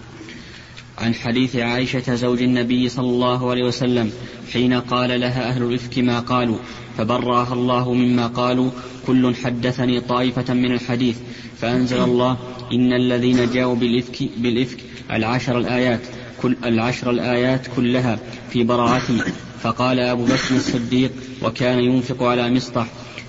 [0.98, 4.12] عن حديث عائشة زوج النبي صلى الله عليه وسلم
[4.54, 6.58] حين قال لها أهل الإفك ما قالوا
[6.98, 8.72] فبرأها الله مما قالوا
[9.08, 11.18] كل حدثني طائفة من الحديث
[11.58, 12.38] فأنزل الله
[12.74, 14.78] إن الذين جاءوا بالإفك, بالإفك
[15.12, 16.00] العشر الآيات
[16.41, 18.19] كل العشر الآيات كلها
[18.50, 19.21] في براءته
[19.62, 21.12] فقال أبو بكر الصديق
[21.43, 22.88] وكان ينفق على مصطح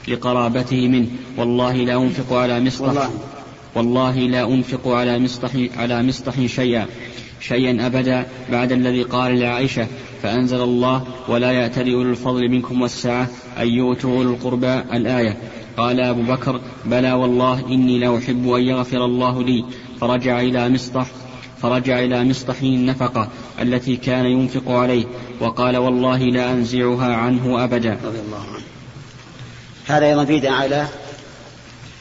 [0.09, 1.07] لقرابته منه.
[1.37, 3.11] والله لا أنفق على مصطح والله,
[3.75, 6.87] والله لا أنفق على مصطح على مصطح شيئا
[7.41, 9.87] شيئا أبدا بعد الذي قال لعائشة
[10.23, 15.37] فأنزل الله ولا يأتل أولو الفضل منكم والسعة أن يؤتوا أولو القربى الآية
[15.77, 19.65] قال أبو بكر بلى والله إني لا أحب أن يغفر الله لي
[20.01, 21.07] فرجع إلى مصطح
[21.63, 23.29] فرجع إلى مصطح النفقة
[23.63, 25.05] التي كان ينفق عليه
[25.41, 27.99] وقال والله لا أنزعها عنه أبدا.
[28.05, 28.65] رضي الله عنه.
[29.87, 30.87] هذا أيضا فيه على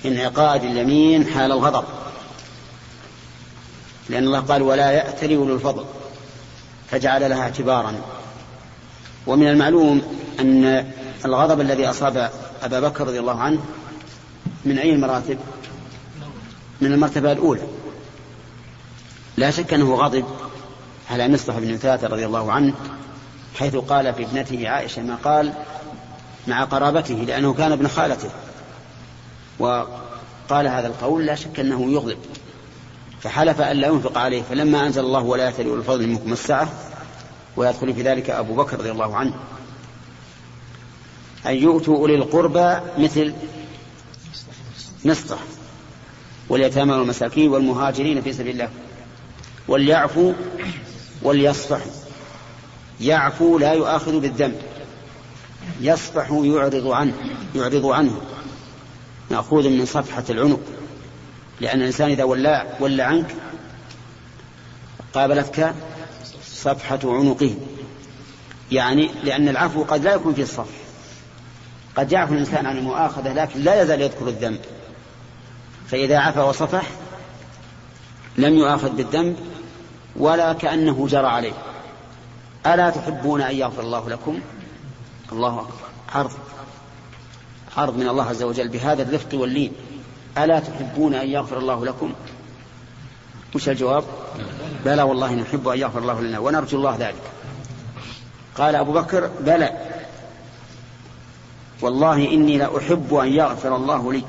[0.06, 1.84] انعقاد اليمين حال الغضب.
[4.10, 5.86] لأن الله قال ولا يأتري أولو الفضل
[6.92, 7.94] فجعل لها اعتبارا.
[9.28, 10.02] ومن المعلوم
[10.40, 10.86] أن
[11.26, 12.32] الغضب الذي أصاب
[12.64, 13.60] أبا بكر رضي الله عنه
[14.66, 15.38] من أي المراتب؟
[16.82, 17.62] من المرتبة الأولى.
[19.38, 20.26] لا شك أنه غضب
[21.12, 22.74] على مصطفى بن ثلاثة رضي الله عنه
[23.56, 25.54] حيث قال في ابنته عائشة ما قال
[26.48, 28.30] مع قرابته لأنه كان ابن خالته.
[29.60, 32.18] وقال هذا القول لا شك أنه يغضب.
[33.22, 36.70] فحلف أن لا ينفق عليه فلما أنزل الله ولا يأتي الفضل منكم السعة
[37.56, 39.34] ويدخل في ذلك أبو بكر رضي الله عنه.
[41.46, 43.34] أن يؤتوا أولي القربى مثل
[45.06, 45.40] مصطح
[46.50, 48.70] واليتامى والمساكين والمهاجرين في سبيل الله.
[49.68, 50.34] وليعفوا
[51.22, 51.92] وليصفحوا
[53.02, 54.62] يعفو لا يؤاخذ بالذنب.
[55.82, 57.14] يصفح يعرض عنه
[57.56, 58.22] يعرض عنه.
[59.32, 60.60] مأخوذ من صفحة العنق.
[61.62, 63.36] لأن الإنسان إذا ولى ولى عنك
[65.14, 65.74] قابلتك
[66.46, 67.56] صفحة عنقه.
[68.72, 70.70] يعني لأن العفو قد لا يكون في الصف.
[71.96, 74.60] قد يعفو الإنسان عن المؤاخذة لكن لا يزال يذكر الذنب.
[75.88, 76.84] فإذا عفا وصفح
[78.38, 79.38] لم يؤاخذ بالذنب
[80.18, 81.54] ولا كأنه جرى عليه.
[82.66, 84.40] ألا تحبون أن يغفر الله لكم؟
[85.32, 85.88] الله أكبر.
[86.16, 86.32] عرض.
[87.78, 89.74] عرض من الله عز وجل بهذا الرفق واللين.
[90.38, 92.14] ألا تحبون أن يغفر الله لكم؟
[93.56, 94.04] وش الجواب؟
[94.86, 97.22] بلى والله نحب أن يغفر الله لنا ونرجو الله ذلك.
[98.58, 99.78] قال أبو بكر بلى.
[101.82, 104.24] والله إني لأحب أن يغفر الله لي.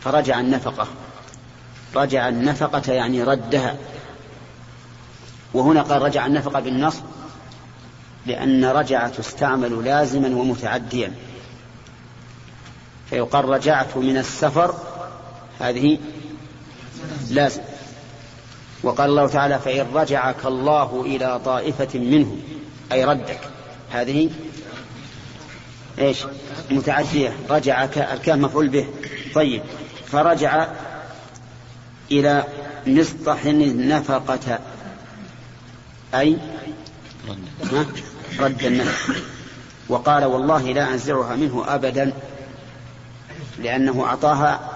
[0.00, 0.86] فرجع النفقة.
[1.96, 3.76] رجع النفقة يعني ردها.
[5.58, 7.02] وهنا قال رجع النفقة بالنصب
[8.26, 11.12] لأن رجع تستعمل لازما ومتعديا.
[13.10, 14.74] فيقال رجعت من السفر
[15.60, 15.98] هذه
[17.30, 17.62] لازم.
[18.82, 22.36] وقال الله تعالى فإن رجعك الله إلى طائفة منه
[22.92, 23.40] أي ردك.
[23.90, 24.30] هذه
[25.98, 26.24] إيش؟
[26.70, 27.36] متعدية.
[27.50, 28.86] رجعك الكاف مفعول به.
[29.34, 29.62] طيب.
[30.06, 30.66] فرجع
[32.10, 32.44] إلى
[32.86, 34.58] مسطح النفقة.
[36.14, 36.38] أي
[38.40, 38.64] رد.
[38.64, 39.16] النفق
[39.88, 42.12] وقال والله لا أنزعها منه أبدا
[43.58, 44.70] لأنه أعطاها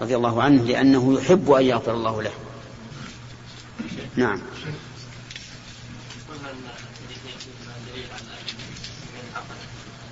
[0.00, 2.30] رضي الله عنه لأنه يحب أن يغفر الله له.
[4.16, 4.40] نعم.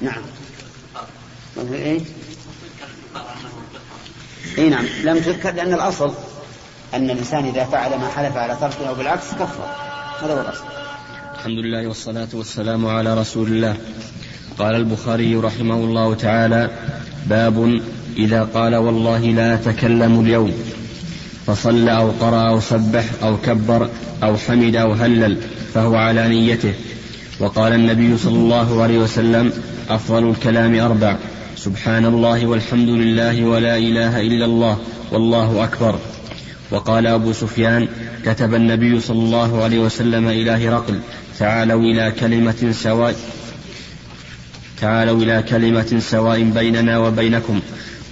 [0.01, 0.23] نعم.
[1.73, 2.01] إيه؟
[4.59, 4.87] اي نعم.
[5.05, 6.15] لم تذكر لأن الأصل
[6.95, 9.87] أن الإنسان إذا فعل ما حلف على تركه أو بالعكس كفر.
[10.23, 10.65] هذا هو الأصل.
[11.35, 13.77] الحمد لله والصلاة والسلام على رسول الله.
[14.59, 16.71] قال البخاري رحمه الله تعالى
[17.27, 17.81] باب
[18.17, 20.53] إذا قال والله لا أتكلم اليوم.
[21.47, 23.89] فصلى أو قرأ أو سبح أو كبر
[24.23, 25.37] أو حمد أو هلل
[25.75, 26.75] فهو على نيته.
[27.41, 29.53] وقال النبي صلى الله عليه وسلم
[29.89, 31.17] أفضل الكلام أربع
[31.57, 34.79] سبحان الله والحمد لله ولا إله إلا الله
[35.13, 35.99] والله أكبر.
[36.71, 37.89] وقال أبو سفيان
[38.25, 41.01] كتب النبي صلى الله عليه وسلم إلى هرقل
[41.39, 43.17] تعالوا إلى كلمة سواء
[44.81, 47.61] تعالوا إلى كلمة سواء بيننا وبينكم.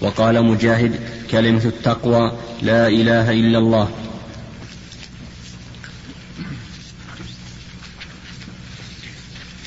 [0.00, 0.92] وقال مجاهد
[1.30, 3.88] كلمة التقوى لا إله إلا الله.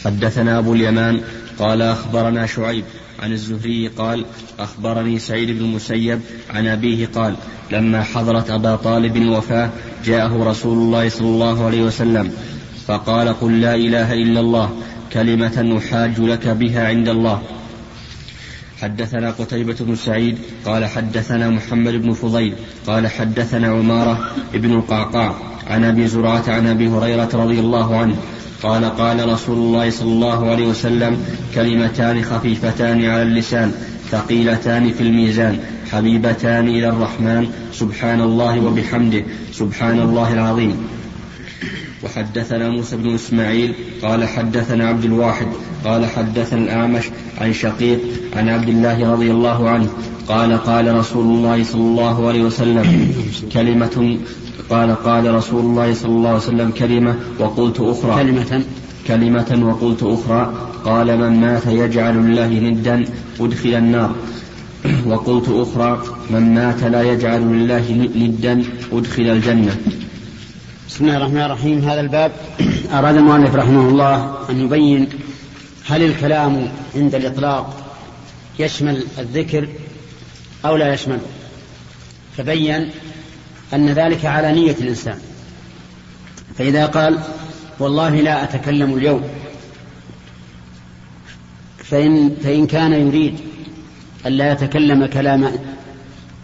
[0.05, 1.21] حدثنا أبو اليمان
[1.59, 2.85] قال أخبرنا شعيب
[3.19, 4.25] عن الزهري قال
[4.59, 7.35] أخبرني سعيد بن المسيب عن أبيه قال
[7.71, 9.69] لما حضرت أبا طالب الوفاة
[10.05, 12.31] جاءه رسول الله صلى الله عليه وسلم
[12.87, 14.69] فقال قل لا إله إلا الله
[15.13, 17.41] كلمة أحاج لك بها عند الله.
[18.81, 22.53] حدثنا قتيبة بن سعيد قال حدثنا محمد بن فضيل
[22.87, 25.35] قال حدثنا عمارة بن القعقاع
[25.67, 28.15] عن أبي زرعة عن أبي هريرة رضي الله عنه
[28.63, 31.17] قال قال رسول الله صلى الله عليه وسلم
[31.55, 33.71] كلمتان خفيفتان على اللسان
[34.11, 35.59] ثقيلتان في الميزان
[35.91, 40.77] حبيبتان إلى الرحمن سبحان الله وبحمده سبحان الله العظيم.
[42.07, 45.47] وحدثنا موسى بن إسماعيل قال حدثنا عبد الواحد
[45.85, 47.03] قال حدثنا الأعمش
[47.37, 47.99] عن شقيق
[48.35, 49.89] عن عبد الله رضي الله عنه
[50.27, 53.13] قال قال رسول الله صلى الله عليه وسلم
[53.53, 54.17] كلمة
[54.69, 58.23] قال قال رسول الله صلى الله عليه وسلم كلمة وقلت أخرى.
[58.23, 58.63] كلمة.
[59.07, 60.53] كلمة وقلت أخرى
[60.85, 63.05] قال من مات يجعل الله ندا
[63.39, 64.11] أدخل النار.
[65.05, 69.75] وقلت أخرى من مات لا يجعل لله ندا أدخل الجنة.
[70.87, 71.79] بسم الله الرحمن الرحيم.
[71.79, 72.31] هذا الباب
[72.93, 75.09] أراد المؤلف رحمه الله أن يبين
[75.87, 77.93] هل الكلام عند الإطلاق
[78.59, 79.67] يشمل الذكر
[80.65, 81.19] أو لا يشمل.
[82.37, 82.89] فبين
[83.73, 85.19] أن ذلك على نية الإنسان.
[86.57, 87.19] فإذا قال
[87.79, 89.23] والله لا أتكلم اليوم
[91.77, 93.39] فإن, فإن كان يريد
[94.25, 95.51] أن لا يتكلم كلام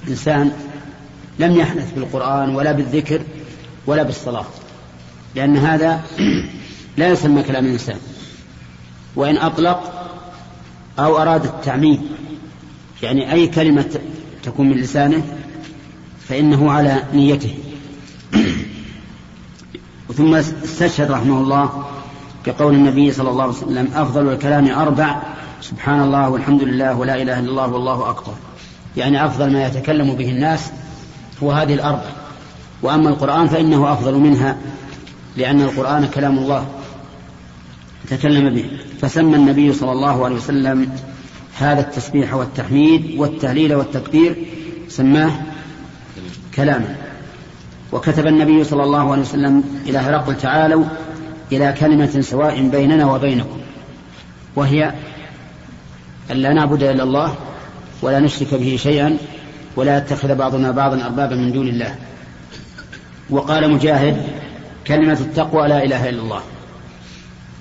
[0.07, 0.51] إنسان
[1.39, 3.21] لم يحدث بالقرآن ولا بالذكر
[3.87, 4.45] ولا بالصلاة
[5.35, 6.01] لأن هذا
[6.97, 7.97] لا يسمى كلام الإنسان.
[9.15, 10.09] وإن أطلق
[10.99, 12.09] أو أراد التعميم
[13.03, 13.99] يعني أي كلمة
[14.43, 15.23] تكون من لسانه
[16.27, 17.55] فإنه على نيته.
[20.17, 21.85] ثم استشهد رحمه الله
[22.45, 25.21] بقول النبي صلى الله عليه وسلم أفضل الكلام أربع
[25.61, 28.33] سبحان الله والحمد لله ولا إله إلا الله والله أكبر.
[28.97, 30.71] يعني أفضل ما يتكلم به الناس
[31.43, 32.22] هو هذه الأربع.
[32.83, 34.57] وأما القرآن فإنه أفضل منها
[35.37, 36.67] لأن القرآن كلام الله
[38.09, 38.65] تكلم به.
[39.01, 40.89] فسمى النبي صلى الله عليه وسلم
[41.57, 44.35] هذا التسبيح والتحميد والتهليل والتكبير
[44.89, 45.31] سماه
[46.55, 46.95] كلاما.
[47.91, 50.85] وكتب النبي صلى الله عليه وسلم إلى هرقل تعالوا
[51.51, 53.57] إلى كلمة سواء بيننا وبينكم
[54.55, 54.93] وهي
[56.31, 57.35] أن لا نعبد إلا الله
[58.01, 59.17] ولا نشرك به شيئا
[59.75, 61.95] ولا يتخذ بعضنا بعضا أربابا من دون الله.
[63.29, 64.17] وقال مجاهد
[64.87, 66.41] كلمة التقوى لا إله إلا الله.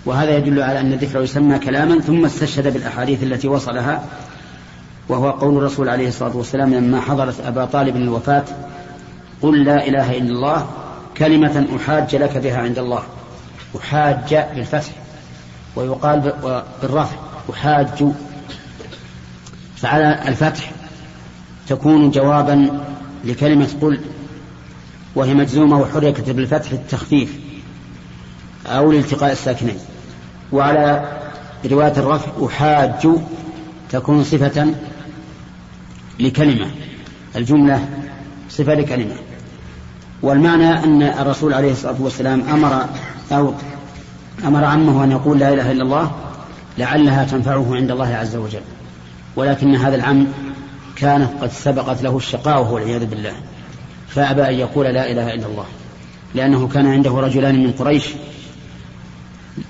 [0.06, 4.04] وهذا يدل على أن الذكر يسمى كلاما ثم استشهد بالأحاديث التي وصلها
[5.08, 8.44] وهو قول الرسول عليه الصلاة والسلام لما حضرت أبا طالب الوفاة
[9.42, 10.66] قل لا إله إلا الله
[11.16, 13.02] كلمة أحاج لك بها عند الله.
[13.80, 14.90] أحاج بالفتح
[15.76, 16.32] ويقال
[16.82, 17.16] بالرفع
[17.52, 18.04] أحاج.
[19.76, 20.70] فعلى الفتح
[21.68, 22.80] تكون جوابا
[23.24, 24.00] لكلمة قل
[25.14, 27.38] وهي مجزومة وحركت بالفتح التخفيف
[28.66, 29.78] أو لالتقاء الساكنين.
[30.52, 31.18] وعلى
[31.70, 33.08] رواية الرفع أحاج
[33.90, 34.74] تكون صفة
[36.20, 36.70] لكلمة
[37.36, 37.88] الجملة
[38.50, 39.14] صفة لكلمة.
[40.22, 42.86] والمعنى أن الرسول عليه الصلاة والسلام أمر
[43.32, 43.54] أو
[44.44, 46.10] أمر عمه أن يقول لا إله إلا الله
[46.78, 48.62] لعلها تنفعه عند الله عز وجل.
[49.36, 50.26] ولكن هذا العم
[50.96, 53.32] كانت قد سبقت له الشقاوة والعياذ بالله.
[54.14, 55.64] فأبى أن يقول لا إله إلا الله
[56.34, 58.04] لأنه كان عنده رجلان من قريش.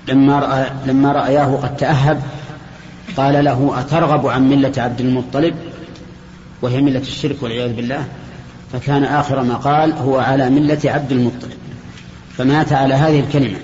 [0.07, 2.21] لما رأى لما رأياه قد تأهب
[3.17, 5.55] قال له أترغب عن ملة عبد المطلب
[6.61, 8.07] وهي ملة الشرك والعياذ بالله؟
[8.73, 11.53] فكان آخر ما قال هو على ملة عبد المطلب.
[12.37, 13.57] فمات على هذه الكلمة.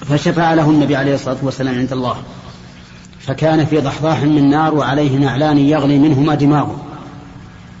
[0.00, 2.16] فشفع له النبي عليه الصلاة والسلام عند الله.
[3.20, 6.85] فكان في ضحضاح من نار وعليه نعلان يغلي منهما دماغه.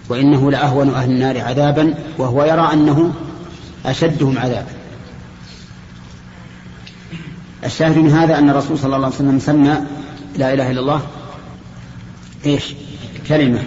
[0.08, 3.12] وإنه لأهون أهل النار عذابا وهو يرى أنه
[3.86, 4.72] أشدهم عذابا.
[7.64, 9.76] الشاهد من هذا أن الرسول صلى الله عليه وسلم سمى
[10.36, 11.00] لا إله إلا الله
[12.46, 12.74] إيش؟
[13.28, 13.62] كلمة.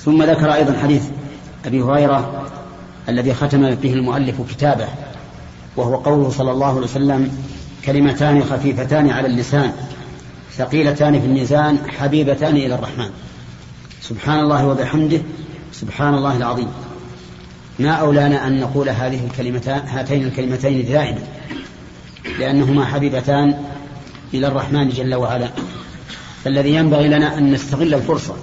[0.00, 1.02] ثم ذكر أيضا حديث
[1.66, 2.50] أبي هريرة
[3.08, 4.88] الذي ختم به المؤلف كتابه
[5.76, 7.38] وهو قوله صلى الله عليه وسلم
[7.84, 9.72] كلمتان خفيفتان على اللسان
[10.56, 13.10] ثقيلتان في الميزان حبيبتان إلى الرحمن.
[14.00, 15.20] سبحان الله وبحمده
[15.84, 16.68] سبحان الله العظيم.
[17.78, 21.18] ما أولانا أن نقول هذه الكلمتان هاتين الكلمتين دائما
[22.38, 23.54] لأنهما حبيبتان
[24.34, 25.50] إلى الرحمن جل وعلا.
[26.44, 28.34] فالذي ينبغي لنا أن نستغل الفرصة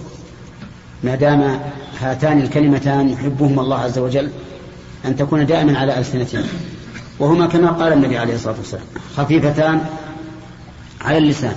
[1.04, 1.60] ما دام
[2.02, 4.30] هاتان الكلمتان يحبهما الله عز وجل
[5.06, 6.44] أن تكون دائما على ألسنتنا
[7.20, 8.86] وهما كما قال النبي عليه الصلاة والسلام
[9.18, 9.82] خفيفتان
[11.02, 11.56] على اللسان.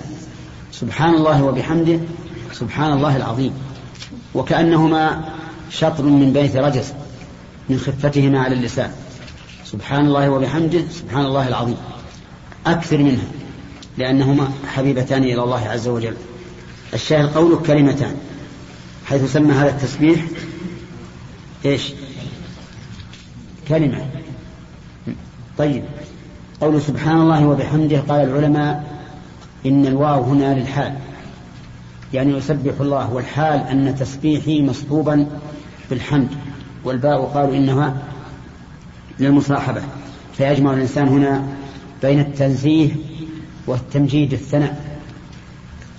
[0.72, 1.98] سبحان الله وبحمده
[2.52, 3.52] سبحان الله العظيم.
[4.34, 5.24] وكأنهما
[5.70, 6.92] شطر من بيت رجس
[7.68, 8.90] من خفتهما على اللسان.
[9.64, 11.76] سبحان الله وبحمده سبحان الله العظيم.
[12.66, 13.26] أكثر منها
[13.98, 16.16] لأنهما حبيبتان إلى الله عز وجل.
[16.94, 18.16] الشاهد قوله كلمتان
[19.06, 20.24] حيث سمى هذا التسبيح
[21.64, 21.92] إيش؟
[23.68, 24.06] كلمة.
[25.58, 25.84] طيب
[26.60, 28.94] قول سبحان الله وبحمده قال العلماء
[29.66, 30.94] إن الواو هنا للحال
[32.14, 35.26] يعني يسبح الله والحال أن تسبيحي مصحوبا
[35.90, 36.28] بالحمد
[36.84, 37.96] والباء قالوا إنها
[39.20, 39.82] للمصاحبة.
[40.36, 41.44] فيجمع الإنسان هنا
[42.02, 42.90] بين التنزيه
[43.66, 44.98] والتمجيد الثناء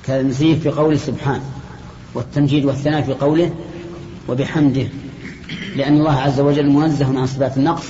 [0.03, 1.41] تنزيه في قول سبحان
[2.13, 3.53] والتمجيد والثناء في قوله
[4.29, 4.87] وبحمده
[5.75, 7.87] لأن الله عز وجل منزه عن صفات النقص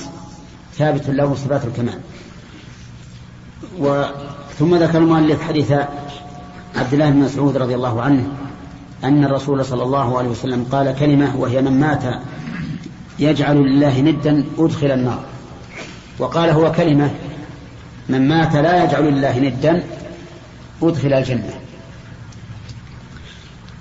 [0.74, 1.98] ثابت له صفات الكمال.
[3.80, 4.04] و
[4.58, 5.72] ثم ذكر المؤلف حديث
[6.76, 8.26] عبد الله بن مسعود رضي الله عنه
[9.04, 12.02] أن الرسول صلى الله عليه وسلم قال كلمة وهي من مات
[13.18, 15.20] يجعل لله ندا أدخل النار.
[16.18, 17.10] وقال هو كلمة
[18.08, 19.82] من مات لا يجعل لله ندا
[20.82, 21.54] أدخل الجنة.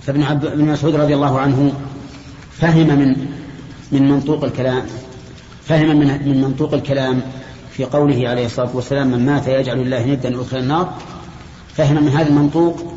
[0.02, 1.74] فابن عبد بن مسعود رضي الله عنه
[2.52, 3.16] فهم من
[3.92, 4.86] من منطوق الكلام
[5.64, 7.22] فهم من, من منطوق الكلام
[7.72, 10.94] في قوله عليه الصلاة والسلام من مات يجعل الله ندا أدخل النار.
[11.78, 12.94] فهم من هذا المنطوق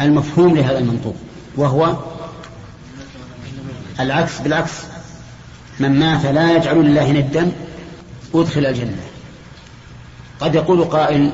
[0.00, 1.14] المفهوم لهذا المنطوق
[1.56, 1.96] وهو
[4.00, 4.72] العكس بالعكس
[5.80, 7.52] من مات لا يجعل الله ندا
[8.34, 9.02] أدخل الجنة.
[10.40, 11.30] قد يقول قائل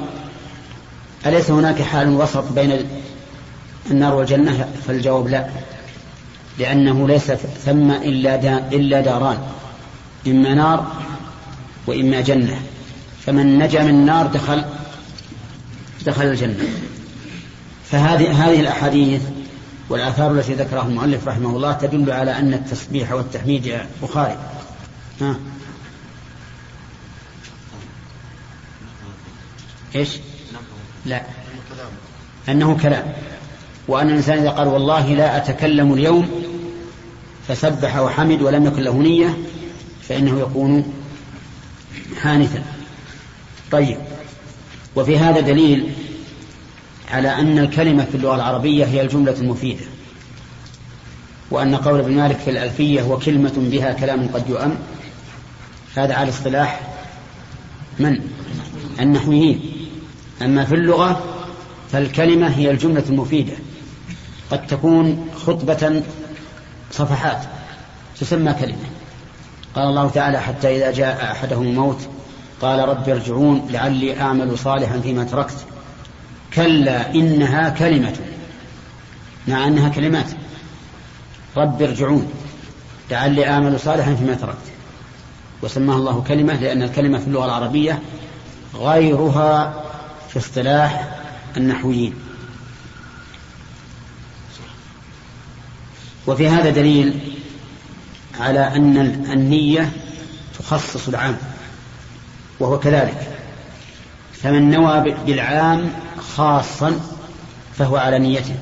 [1.26, 2.86] أليس هناك حال وسط بين
[3.90, 5.46] النار والجنة؟ فالجواب لا
[6.58, 7.32] لأنه ليس
[7.66, 9.38] ثم إلا, دا إلا داران
[10.26, 10.92] إما نار
[11.86, 12.60] وإما جنة.
[13.26, 14.64] فمن نجا من النار دخل
[16.07, 16.68] دخل الجنة.
[17.90, 19.22] فهذه هذه الأحاديث
[19.88, 24.38] والآثار التي ذكرها المؤلف رحمه الله تدل على أن التسبيح والتحميد بخاري.
[25.20, 25.36] ها؟
[29.96, 30.09] إيش؟
[31.07, 31.22] لا.
[32.48, 33.12] أنه كلام.
[33.88, 36.30] وأن الإنسان إذا قال والله لا أتكلم اليوم
[37.48, 39.36] فسبح وحمد ولم يكن له نية
[40.09, 40.92] فإنه يكون
[42.22, 42.62] حانثا.
[43.72, 43.98] طيب.
[44.97, 45.92] وفي هذا دليل
[47.11, 49.84] على أن الكلمة في اللغة العربية هي الجملة المفيدة
[51.51, 54.76] وأن قول ابن مالك في الألفية وكلمة بها كلام قد يؤم.
[55.97, 56.80] هذا على اصطلاح
[57.99, 58.20] من؟
[59.01, 59.61] النحويين.
[60.42, 61.24] أما في اللغة
[61.92, 63.53] فالكلمة هي الجملة المفيدة.
[64.51, 66.03] قد تكون خطبة
[66.90, 67.42] صفحات
[68.20, 68.86] تسمى كلمة.
[69.74, 72.09] قال الله تعالى حتى إذا جاء أحدهم الموت
[72.61, 75.57] قال رب ارجعون لعلي أعمل صالحا فيما تركت.
[76.54, 78.16] كلا إنها كلمة
[79.48, 80.30] مع أنها كلمات.
[81.57, 82.32] رب ارجعون
[83.11, 84.72] لعلي أعمل صالحا فيما تركت.
[85.62, 88.02] وسماها الله كلمة لأن الكلمة في اللغة العربية
[88.74, 89.84] غيرها
[90.28, 91.18] في اصطلاح
[91.57, 92.14] النحويين.
[96.26, 97.20] وفي هذا دليل
[98.40, 98.96] على أن
[99.32, 99.92] النية
[100.59, 101.36] تخصص العام.
[102.61, 103.28] وهو كذلك.
[104.32, 105.92] فمن نوى بالعام
[106.36, 107.00] خاصا
[107.78, 108.57] فهو على نيته.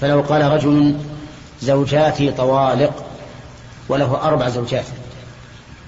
[0.00, 0.96] فلو قال رجل
[1.62, 3.06] زوجاتي طوالق
[3.88, 4.84] وله أربع زوجات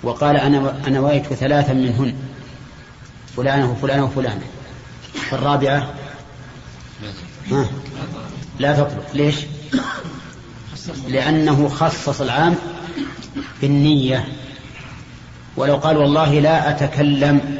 [0.03, 2.14] وقال أنا نويت ثلاثا منهن
[3.37, 4.43] فلانة وفلانة وفلانة
[5.31, 5.95] فالرابعة؟
[8.59, 9.07] لا تطلق.
[9.14, 9.37] ليش؟
[11.09, 12.55] لأنه خصص العام
[13.62, 14.29] بالنية.
[15.57, 17.59] ولو قال والله لا أتكلم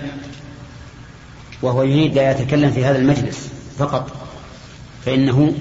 [1.63, 4.11] وهو يريد لا يتكلم في هذا المجلس فقط
[5.05, 5.55] فإنه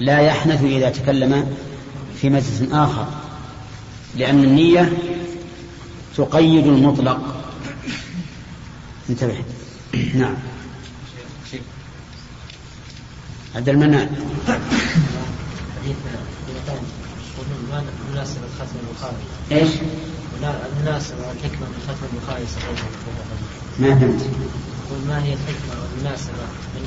[0.00, 1.56] لا يحنث إذا تكلم
[2.20, 3.06] في مجلس آخر
[4.16, 4.92] لأن النية
[6.16, 7.20] تقيد المطلق
[9.10, 9.44] انتبه
[10.14, 10.34] نعم
[13.54, 14.08] عبد المنان
[18.58, 19.16] ختم البخاري
[19.52, 19.70] إيش؟
[20.42, 22.84] والحكمة من ختم البخاري صحيح
[23.78, 24.22] ما فهمت
[25.08, 26.84] ما هي الحكمة والمناسبة من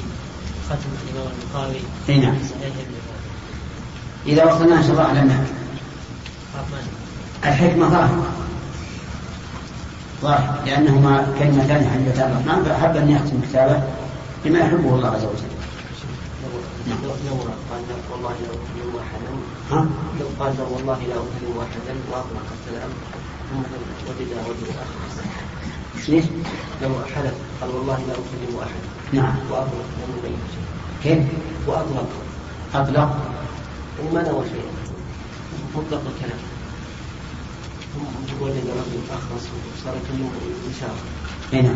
[0.69, 2.35] ختم الإمام البخاري؟ إي نعم.
[2.49, 2.73] صحيح
[4.25, 5.45] إذا وصلنا إن شاء الله أعلمنا
[7.43, 8.25] الحكمة ظاهرة.
[10.21, 13.83] ظاهر لأنهما كلمتان حبيبتان الرحمن فأحب أن يختم كتابه
[14.45, 15.53] بما يحبه الله عز وجل.
[16.87, 17.09] لو
[17.71, 19.31] قال والله لا أكلم أحدا؟
[20.19, 22.89] لو قال والله لا أكلم أحدا وأغلق الكلام.
[22.89, 23.22] ثم
[24.49, 24.73] وجد
[26.09, 26.25] ليش؟
[26.81, 29.35] لو حلف قال والله لا أكلم أحدا نعم.
[29.51, 30.37] لم يبين.
[31.03, 31.23] شيء كيف؟
[31.67, 32.09] وأطلق
[32.75, 33.17] أطلق
[34.01, 34.73] وما نوى شيئا.
[35.75, 36.39] مطلق الكلام.
[38.41, 39.93] وجد رجل أخرس وصار
[40.77, 40.95] إشارة
[41.53, 41.75] أي نعم.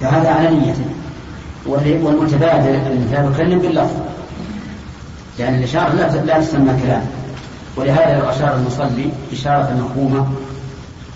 [0.00, 0.84] فهذا على نيته
[1.66, 3.96] والمتبادل المثال يكلم باللفظ.
[5.38, 7.06] لأن الإشارة لا لا تسمى كلام.
[7.78, 10.32] ولهذا لو أشار المصلي إشارة مفهومة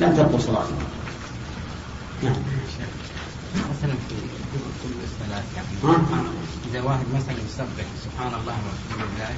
[0.01, 0.75] لم تبطل صلاته
[2.23, 2.37] نعم.
[3.55, 4.15] مثلا في
[4.83, 5.97] كل الصلاة يعني؟
[6.71, 9.31] إذا واحد مثلا يسبح سبحان الله والحمد لله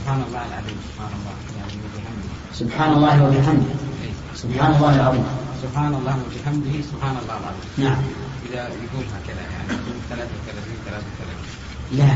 [0.00, 2.30] سبحان الله العظيم سبحان الله يعني وبحمده.
[2.54, 3.72] سبحان الله وبحمده.
[4.02, 4.12] إيه.
[4.34, 5.24] سبحان الله العظيم.
[5.62, 7.66] سبحان الله وبحمده سبحان الله العظيم.
[7.78, 8.02] نعم.
[8.50, 11.48] إذا يقول هكذا يعني يقول 33 33
[11.98, 12.12] لا.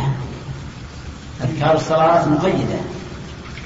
[1.45, 2.81] أذكار الصلاة مقيدة.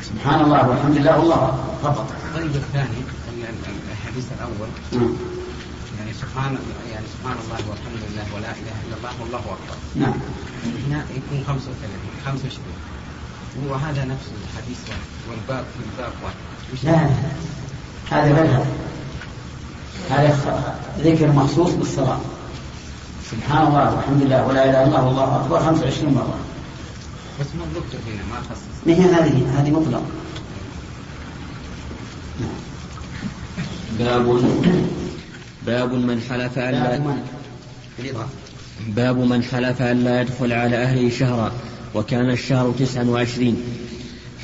[0.09, 1.43] سبحان الله والحمد لله والله
[1.83, 2.07] فقط.
[2.11, 3.01] الطيب الثاني
[3.33, 4.69] ال- ال- الحديث الأول.
[4.93, 5.13] نعم.
[5.99, 6.59] يعني سبحان
[6.93, 9.77] يعني سبحان الله والحمد لله ولا إله إلا الله والله أكبر.
[9.97, 10.15] نعم.
[10.89, 12.61] هنا يكون 35 25
[13.71, 14.79] وهذا نفس الحديث
[15.31, 16.37] والباب في الباب واحد.
[16.85, 17.11] لا
[18.11, 18.67] هذا مذهب
[20.11, 22.19] هذا ذكر مخصوص بالصلاة.
[23.31, 26.39] سبحان الله والحمد لله ولا إله إلا الله والله أكبر 25 مرة.
[27.41, 30.03] بس ما ذكر هنا ما خصص ما هي هذه هذه مطلق.
[33.99, 34.41] باب
[35.67, 37.01] باب من حلف أن لا
[38.89, 41.53] باب من؟ حلف أن لا يدخل على أهله شهرا
[41.95, 43.57] وكان الشهر تسعا وعشرين.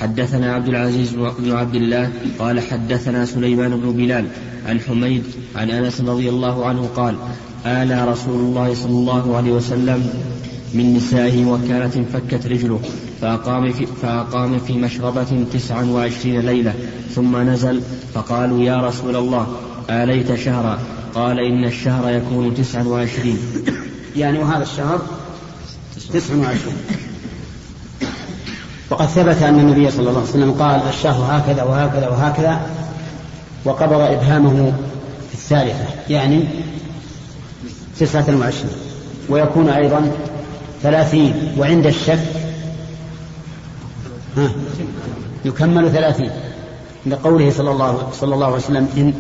[0.01, 4.29] حدثنا عبد العزيز بن عبد الله قال حدثنا سليمان بن بلال
[4.67, 5.25] عن حميد
[5.57, 7.17] عن أنس رضي الله عنه قال
[7.67, 10.11] آلى رسول الله صلى الله عليه وسلم
[10.75, 12.81] من نسائه وكانت انفكت رجله
[13.21, 16.75] فأقام في, فأقام في مشربة تسعا وعشرين ليلة
[17.15, 17.83] ثم نزل
[18.15, 19.47] فقالوا يا رسول الله
[19.91, 20.79] آليت شهرا؟
[21.15, 23.39] قال إن الشهر يكون تسعا وعشرين.
[24.17, 25.03] يعني وهذا الشهر
[26.13, 26.77] تسع وعشرين.
[28.91, 32.61] وقد ثبت أن النبي صلى الله عليه وسلم قال الشهر هكذا وهكذا وهكذا
[33.65, 34.73] وقبض إبهامه
[35.29, 36.45] في الثالثة يعني
[38.01, 38.73] تسعة وعشرين
[39.29, 40.13] ويكون أيضا
[40.83, 42.25] ثلاثين وعند الشك؟
[44.37, 44.51] ها؟
[45.45, 46.31] يكمل ثلاثين.
[47.07, 49.15] لقوله صلى الله, صلى الله عليه وسلم إن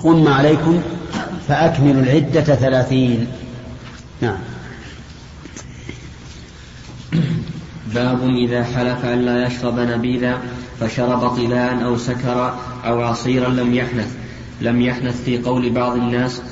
[0.00, 0.82] غم عليكم
[1.48, 3.26] فأكملوا العدة ثلاثين.
[4.20, 4.38] نعم.
[7.94, 10.38] باب إذا حلف أن لا يشرب نبيذا
[10.80, 12.54] فشرب طلاء أو سكر
[12.84, 14.14] أو عصيرا لم يحنث.
[14.60, 16.42] لم يحنث في قول بعض الناس